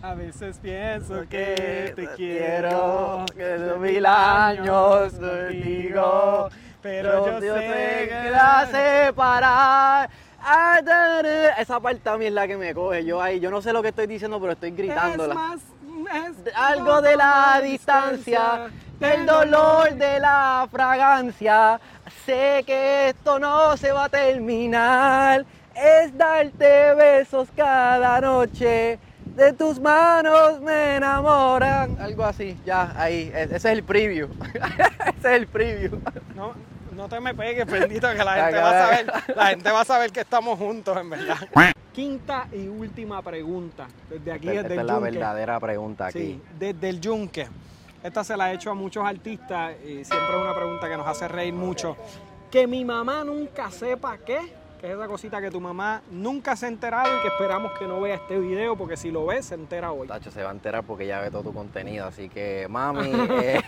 A 0.00 0.14
veces 0.14 0.58
pienso 0.62 1.22
que 1.28 1.92
te 1.96 2.08
quiero. 2.14 3.24
que 3.36 3.58
son 3.58 3.82
mil 3.82 4.06
años 4.06 5.12
contigo, 5.14 6.48
Pero 6.80 7.40
yo 7.40 7.40
sé 7.40 8.08
que 8.08 8.30
la 8.30 8.68
separar. 8.70 10.10
Esa 11.58 11.80
parte 11.80 12.00
también 12.00 12.30
es 12.30 12.34
la 12.34 12.46
que 12.46 12.56
me 12.56 12.72
coge. 12.72 13.04
Yo 13.04 13.20
ahí, 13.20 13.40
yo 13.40 13.50
no 13.50 13.60
sé 13.60 13.72
lo 13.72 13.82
que 13.82 13.88
estoy 13.88 14.06
diciendo, 14.06 14.40
pero 14.40 14.52
estoy 14.52 14.70
es 14.70 14.76
gritándola. 14.76 15.34
más, 15.34 15.60
es 16.14 16.54
Algo 16.54 17.02
de 17.02 17.16
la 17.16 17.60
distancia, 17.60 18.70
del 19.00 19.26
dolor 19.26 19.92
de 19.94 20.20
la 20.20 20.68
fragancia. 20.70 21.80
Sé 22.24 22.62
que 22.64 23.08
esto 23.08 23.40
no 23.40 23.76
se 23.76 23.90
va 23.90 24.04
a 24.04 24.08
terminar. 24.08 25.44
Es 25.74 26.16
darte 26.16 26.94
besos 26.94 27.48
cada 27.56 28.20
noche. 28.20 29.00
De 29.38 29.52
tus 29.52 29.78
manos 29.80 30.60
me 30.60 30.96
enamoran. 30.96 31.96
Algo 32.00 32.24
así, 32.24 32.56
ya, 32.66 32.92
ahí. 33.00 33.30
e- 33.32 33.44
Ese 33.44 33.56
es 33.56 33.64
el 33.66 33.84
preview. 33.84 34.28
Ese 34.54 35.16
es 35.16 35.24
el 35.24 35.46
preview. 35.46 36.00
No, 36.34 36.52
no 36.96 37.08
te 37.08 37.20
me 37.20 37.32
pegues, 37.34 37.64
bendito, 37.66 38.08
que 38.10 38.24
la 38.24 38.32
gente 38.44 38.58
va 38.58 38.70
a 38.70 38.84
saber, 38.88 39.12
la 39.36 39.46
gente 39.46 39.70
va 39.70 39.80
a 39.80 39.84
saber 39.84 40.10
que 40.10 40.20
estamos 40.20 40.58
juntos, 40.58 40.96
en 40.96 41.10
verdad. 41.10 41.36
Quinta 41.94 42.48
y 42.52 42.66
última 42.68 43.22
pregunta, 43.22 43.86
desde 44.10 44.32
aquí, 44.32 44.46
desde 44.48 44.60
esta 44.60 44.74
el 44.74 44.80
es 44.80 44.86
la 44.86 44.92
yunque. 44.94 45.10
verdadera 45.12 45.60
pregunta 45.60 46.06
aquí. 46.06 46.18
Sí, 46.18 46.42
desde 46.58 46.88
el 46.88 47.00
yunque. 47.00 47.48
Esta 48.02 48.22
se 48.24 48.36
la 48.36 48.50
he 48.50 48.54
hecho 48.56 48.70
a 48.70 48.74
muchos 48.74 49.04
artistas 49.04 49.72
y 49.84 50.04
siempre 50.04 50.36
es 50.36 50.40
una 50.42 50.54
pregunta 50.54 50.88
que 50.88 50.96
nos 50.96 51.06
hace 51.06 51.26
reír 51.28 51.52
mucho. 51.54 51.96
Que 52.50 52.66
mi 52.66 52.84
mamá 52.84 53.24
nunca 53.24 53.70
sepa 53.70 54.18
qué, 54.18 54.38
que 54.78 54.86
es 54.86 54.94
esa 54.94 55.08
cosita 55.08 55.40
que 55.40 55.50
tu 55.50 55.60
mamá 55.60 56.02
nunca 56.10 56.56
se 56.56 56.66
ha 56.66 56.68
enterado 56.68 57.18
y 57.18 57.22
que 57.22 57.28
esperamos 57.28 57.72
que 57.78 57.86
no 57.86 58.00
vea 58.00 58.14
este 58.14 58.38
video 58.38 58.76
porque 58.76 58.96
si 58.96 59.10
lo 59.10 59.26
ve 59.26 59.42
se 59.42 59.54
entera 59.54 59.92
hoy. 59.92 60.06
Tacho 60.08 60.30
se 60.30 60.42
va 60.42 60.50
a 60.50 60.52
enterar 60.52 60.84
porque 60.84 61.06
ya 61.06 61.20
ve 61.20 61.30
todo 61.30 61.42
tu 61.42 61.52
contenido, 61.52 62.06
así 62.06 62.28
que 62.28 62.66
mami, 62.68 63.10
eh, 63.42 63.60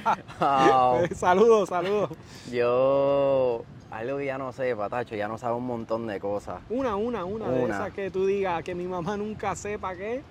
oh, 0.40 1.02
saludos, 1.14 1.68
saludos. 1.68 2.10
yo 2.50 3.64
algo 3.90 4.18
que 4.18 4.26
ya 4.26 4.38
no 4.38 4.52
sepa, 4.52 4.88
Tacho, 4.88 5.16
ya 5.16 5.26
no 5.26 5.38
sabe 5.38 5.56
un 5.56 5.66
montón 5.66 6.06
de 6.06 6.20
cosas. 6.20 6.60
Una, 6.68 6.94
una, 6.96 7.24
una, 7.24 7.48
de 7.48 7.64
esas 7.64 7.92
que 7.92 8.10
tú 8.10 8.26
digas 8.26 8.62
que 8.62 8.74
mi 8.74 8.86
mamá 8.86 9.16
nunca 9.16 9.56
sepa 9.56 9.94
qué. 9.96 10.22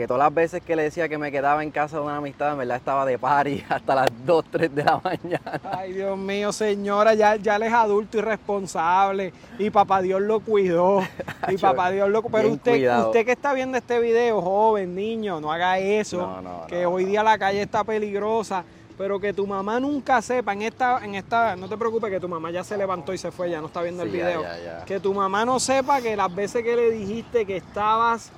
Que 0.00 0.06
todas 0.06 0.20
las 0.20 0.32
veces 0.32 0.62
que 0.62 0.74
le 0.74 0.84
decía 0.84 1.10
que 1.10 1.18
me 1.18 1.30
quedaba 1.30 1.62
en 1.62 1.70
casa 1.70 1.98
de 1.98 2.02
una 2.04 2.16
amistad, 2.16 2.52
en 2.52 2.58
verdad 2.60 2.78
estaba 2.78 3.04
de 3.04 3.18
party 3.18 3.62
hasta 3.68 3.94
las 3.94 4.08
2, 4.24 4.44
3 4.50 4.74
de 4.74 4.82
la 4.82 4.98
mañana. 4.98 5.60
Ay, 5.62 5.92
Dios 5.92 6.16
mío, 6.16 6.52
señora, 6.52 7.12
ya, 7.12 7.36
ya 7.36 7.56
él 7.56 7.64
es 7.64 7.72
adulto 7.74 8.16
y 8.16 8.22
responsable. 8.22 9.34
Y 9.58 9.68
papá 9.68 10.00
Dios 10.00 10.22
lo 10.22 10.40
cuidó. 10.40 11.02
Y 11.48 11.58
papá 11.58 11.90
Dios 11.90 12.08
lo 12.08 12.22
Pero 12.22 12.48
usted, 12.48 12.72
cuidado. 12.72 13.08
usted 13.08 13.26
que 13.26 13.32
está 13.32 13.52
viendo 13.52 13.76
este 13.76 14.00
video, 14.00 14.40
joven, 14.40 14.94
niño, 14.94 15.38
no 15.38 15.52
haga 15.52 15.78
eso. 15.78 16.16
No, 16.16 16.40
no, 16.40 16.66
que 16.66 16.84
no, 16.84 16.92
hoy 16.92 17.04
día 17.04 17.22
la 17.22 17.36
calle 17.36 17.60
está 17.60 17.84
peligrosa. 17.84 18.64
Pero 18.96 19.20
que 19.20 19.34
tu 19.34 19.46
mamá 19.46 19.80
nunca 19.80 20.22
sepa 20.22 20.54
en 20.54 20.62
esta, 20.62 21.04
en 21.04 21.14
esta, 21.14 21.56
no 21.56 21.68
te 21.68 21.76
preocupes 21.76 22.10
que 22.10 22.20
tu 22.20 22.28
mamá 22.28 22.50
ya 22.50 22.64
se 22.64 22.78
levantó 22.78 23.12
y 23.12 23.18
se 23.18 23.30
fue, 23.30 23.50
ya 23.50 23.60
no 23.60 23.66
está 23.66 23.82
viendo 23.82 24.02
el 24.02 24.10
ya, 24.10 24.14
video. 24.16 24.42
ya, 24.42 24.58
ya. 24.58 24.84
Que 24.86 24.98
tu 24.98 25.12
mamá 25.12 25.44
no 25.44 25.60
sepa 25.60 26.00
que 26.00 26.16
las 26.16 26.34
veces 26.34 26.62
que 26.64 26.74
le 26.74 26.90
dijiste 26.90 27.44
que 27.44 27.58
estabas 27.58 28.32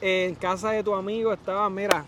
en 0.00 0.34
casa 0.34 0.70
de 0.70 0.82
tu 0.82 0.94
amigo, 0.94 1.32
estabas, 1.32 1.70
mira, 1.70 2.04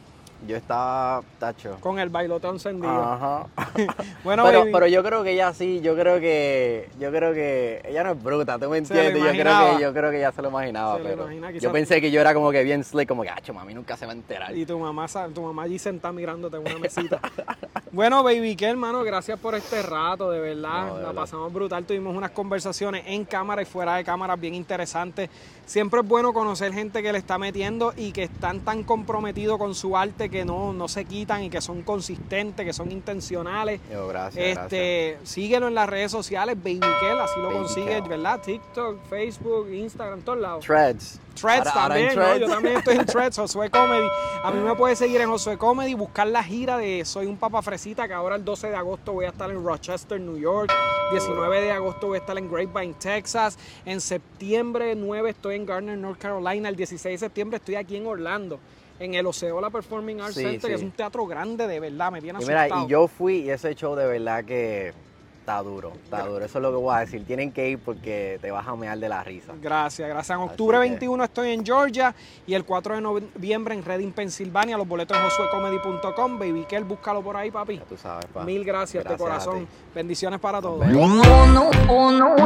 Yo 0.47 0.57
estaba, 0.57 1.23
Tacho. 1.39 1.77
con 1.81 1.99
el 1.99 2.09
bailotón 2.09 2.57
encendido. 2.57 2.91
Ajá. 2.91 3.47
Bueno, 4.25 4.45
pero, 4.45 4.61
baby, 4.61 4.73
pero 4.73 4.87
yo 4.87 5.03
creo 5.03 5.25
que 5.25 5.33
ella 5.33 5.53
sí, 5.53 5.81
yo 5.81 5.97
creo 5.97 6.21
que, 6.21 6.89
yo 7.01 7.11
creo 7.11 7.33
que 7.33 7.83
ella 7.85 8.05
no 8.05 8.13
es 8.13 8.23
bruta, 8.23 8.59
tú 8.59 8.69
me 8.69 8.79
entiendes, 8.79 9.15
yo 9.15 9.31
creo 9.31 9.77
que, 9.77 9.83
yo 9.83 9.93
creo 9.93 10.11
que 10.11 10.19
ella 10.19 10.31
se 10.31 10.43
lo 10.43 10.49
imaginaba, 10.49 10.97
Se 10.97 11.03
lo 11.03 11.09
pero 11.09 11.23
imagina, 11.33 11.51
yo 11.59 11.73
pensé 11.73 12.01
que 12.01 12.11
yo 12.11 12.21
era 12.21 12.33
como 12.33 12.53
que 12.53 12.63
bien 12.63 12.85
slick, 12.85 13.09
como 13.09 13.23
que, 13.23 13.31
acho, 13.31 13.53
mami 13.53 13.75
nunca 13.75 13.97
se 13.97 14.07
va 14.07 14.13
a 14.13 14.15
enterar. 14.15 14.57
Y 14.57 14.65
tu 14.65 14.79
mamá, 14.79 15.07
tu 15.35 15.43
mamá 15.43 15.65
allí 15.65 15.79
sentada 15.79 16.13
mirándote 16.13 16.57
en 16.57 16.63
una 16.63 16.79
mesita. 16.79 17.21
bueno, 17.93 18.23
baby, 18.23 18.55
que 18.55 18.67
hermano, 18.67 19.03
gracias 19.03 19.39
por 19.39 19.55
este 19.55 19.83
rato, 19.83 20.31
de 20.31 20.41
verdad. 20.41 20.87
No, 20.87 20.97
de 20.97 21.03
La 21.03 21.09
verdad. 21.09 21.15
pasamos 21.15 21.53
brutal. 21.53 21.85
Tuvimos 21.85 22.17
unas 22.17 22.31
conversaciones 22.31 23.05
en 23.07 23.25
cámara 23.25 23.63
y 23.63 23.65
fuera 23.65 23.97
de 23.97 24.05
cámara 24.05 24.37
bien 24.37 24.55
interesantes. 24.55 25.31
Siempre 25.67 26.01
es 26.01 26.07
bueno 26.07 26.33
conocer 26.33 26.73
gente 26.73 27.03
que 27.03 27.13
le 27.13 27.19
está 27.19 27.39
metiendo 27.39 27.93
y 27.97 28.13
que 28.13 28.25
están 28.25 28.61
tan 28.61 28.83
comprometidos 28.83 29.59
con 29.59 29.75
su 29.75 29.97
arte 29.97 30.29
que 30.33 30.45
no, 30.45 30.73
no 30.73 30.89
se 30.89 31.05
quitan 31.05 31.45
y 31.45 31.51
que 31.51 31.61
son 31.61 31.83
consistentes, 31.83 32.67
que 32.67 32.73
son 32.73 32.91
intencionales. 32.91 33.81
Yo, 33.93 34.09
gracias, 34.09 34.35
gracias. 34.45 34.65
Este, 34.65 35.19
síguelo 35.23 35.69
en 35.69 35.75
las 35.77 35.89
redes 35.89 36.11
sociales, 36.11 36.57
Baby 36.57 36.81
Kel, 37.01 37.21
así 37.21 37.39
lo 37.39 37.49
Baby 37.49 37.59
consigues, 37.59 38.01
Kel. 38.01 38.09
¿verdad? 38.09 38.41
TikTok, 38.41 38.99
Facebook, 39.09 39.69
Instagram, 39.73 40.23
todos 40.23 40.39
lados. 40.41 40.65
Threads. 40.65 41.21
Threads 41.35 41.67
Ahora- 41.69 41.83
ahora 41.83 41.99
en 41.99 42.07
también, 42.09 42.19
¿no? 42.19 42.25
Threads. 42.25 42.41
Yo 42.41 42.49
también 42.55 42.77
estoy 42.79 42.97
en 42.97 43.07
Threads, 43.07 43.37
Josué 43.37 43.71
Comedy. 43.71 44.07
A 44.43 44.51
mí 44.51 44.61
me 44.61 44.75
puedes 44.75 44.99
seguir 44.99 45.21
en 45.21 45.29
Josué 45.31 45.57
Comedy, 45.57 45.95
buscar 45.95 46.27
la 46.27 46.43
gira 46.43 46.77
de 46.79 47.05
Soy 47.05 47.27
un 47.27 47.37
Papa 47.37 47.63
Fresita, 47.63 48.09
que 48.09 48.15
ahora 48.15 48.37
el 48.37 48.45
12 48.45 48.69
de 48.71 48.77
agosto 48.77 49.13
voy 49.13 49.27
a 49.27 49.29
estar 49.29 49.51
en 49.51 49.65
Rochester, 49.65 50.21
New 50.21 50.39
York. 50.39 50.71
19 51.11 51.61
de 51.63 51.71
agosto 51.73 52.09
voy 52.09 52.17
a 52.17 52.21
estar 52.21 52.37
en 52.39 52.51
Grapevine, 52.51 52.95
Texas. 52.95 53.59
En 53.85 54.01
septiembre 54.01 54.95
9 54.95 55.31
estoy 55.31 55.57
en 55.57 55.67
Gardner, 55.67 55.97
North 55.99 56.19
Carolina. 56.19 56.69
El 56.69 56.77
16 56.77 57.21
de 57.21 57.27
septiembre 57.27 57.57
estoy 57.59 57.75
aquí 57.77 57.97
en 57.97 58.07
Orlando, 58.07 58.59
en 59.05 59.15
el 59.15 59.27
Oceola 59.27 59.71
Performing 59.71 60.21
Arts 60.21 60.35
Sí, 60.35 60.43
Center, 60.43 60.71
que 60.71 60.77
es 60.77 60.83
un 60.83 60.91
teatro 60.93 61.27
grande 61.27 61.67
de 61.67 61.81
verdad, 61.81 62.13
me 62.13 62.21
tiene 62.21 62.39
Y 62.41 62.47
mira, 62.47 62.63
asustado. 62.63 62.87
y 62.87 62.91
yo 62.91 63.09
fui 63.09 63.37
y 63.39 63.51
ese 63.51 63.75
show 63.75 63.95
de 63.97 64.07
verdad 64.07 64.45
que 64.45 64.93
está 65.41 65.61
duro, 65.61 65.93
está 66.05 66.25
duro. 66.25 66.45
Eso 66.45 66.59
es 66.59 66.63
lo 66.63 66.71
que 66.71 66.77
voy 66.77 66.95
a 66.95 67.01
decir. 67.01 67.25
Tienen 67.27 67.51
que 67.51 67.69
ir 67.71 67.79
porque 67.81 68.39
te 68.41 68.53
vas 68.53 68.65
a 68.69 68.77
mear 68.77 68.97
de 68.97 69.09
la 69.09 69.25
risa. 69.25 69.53
Gracias, 69.61 70.09
gracias. 70.09 70.39
En 70.39 70.45
octubre 70.45 70.77
que- 70.79 70.89
21 70.91 71.25
estoy 71.25 71.51
en 71.51 71.67
Georgia 71.67 72.15
y 72.47 72.55
el 72.55 72.65
4 72.65 72.95
de 72.95 73.01
noviembre 73.01 73.75
en 73.75 73.85
Reading, 73.85 74.13
Pensilvania. 74.13 74.77
Los 74.79 74.87
boletos 74.87 75.17
en 75.17 75.25
josuecomedy.com. 75.25 76.39
Baby 76.39 76.65
Kel, 76.69 76.85
búscalo 76.85 77.23
por 77.23 77.37
ahí, 77.37 77.51
papi. 77.51 77.79
Ya 77.79 77.85
tú 77.87 77.97
sabes, 77.97 78.27
pa. 78.27 78.45
Mil 78.45 78.65
gracias, 78.65 79.03
de 79.03 79.09
Gracias 79.09 79.21
corazón. 79.29 79.67
ti. 79.67 79.73
Bendiciones 79.97 80.39
para 80.39 80.61
todos. 80.61 80.79
vemos. 80.87 81.27
Oh 81.27 81.47
no, 81.49 81.71
oh 81.89 82.11
no. 82.13 82.37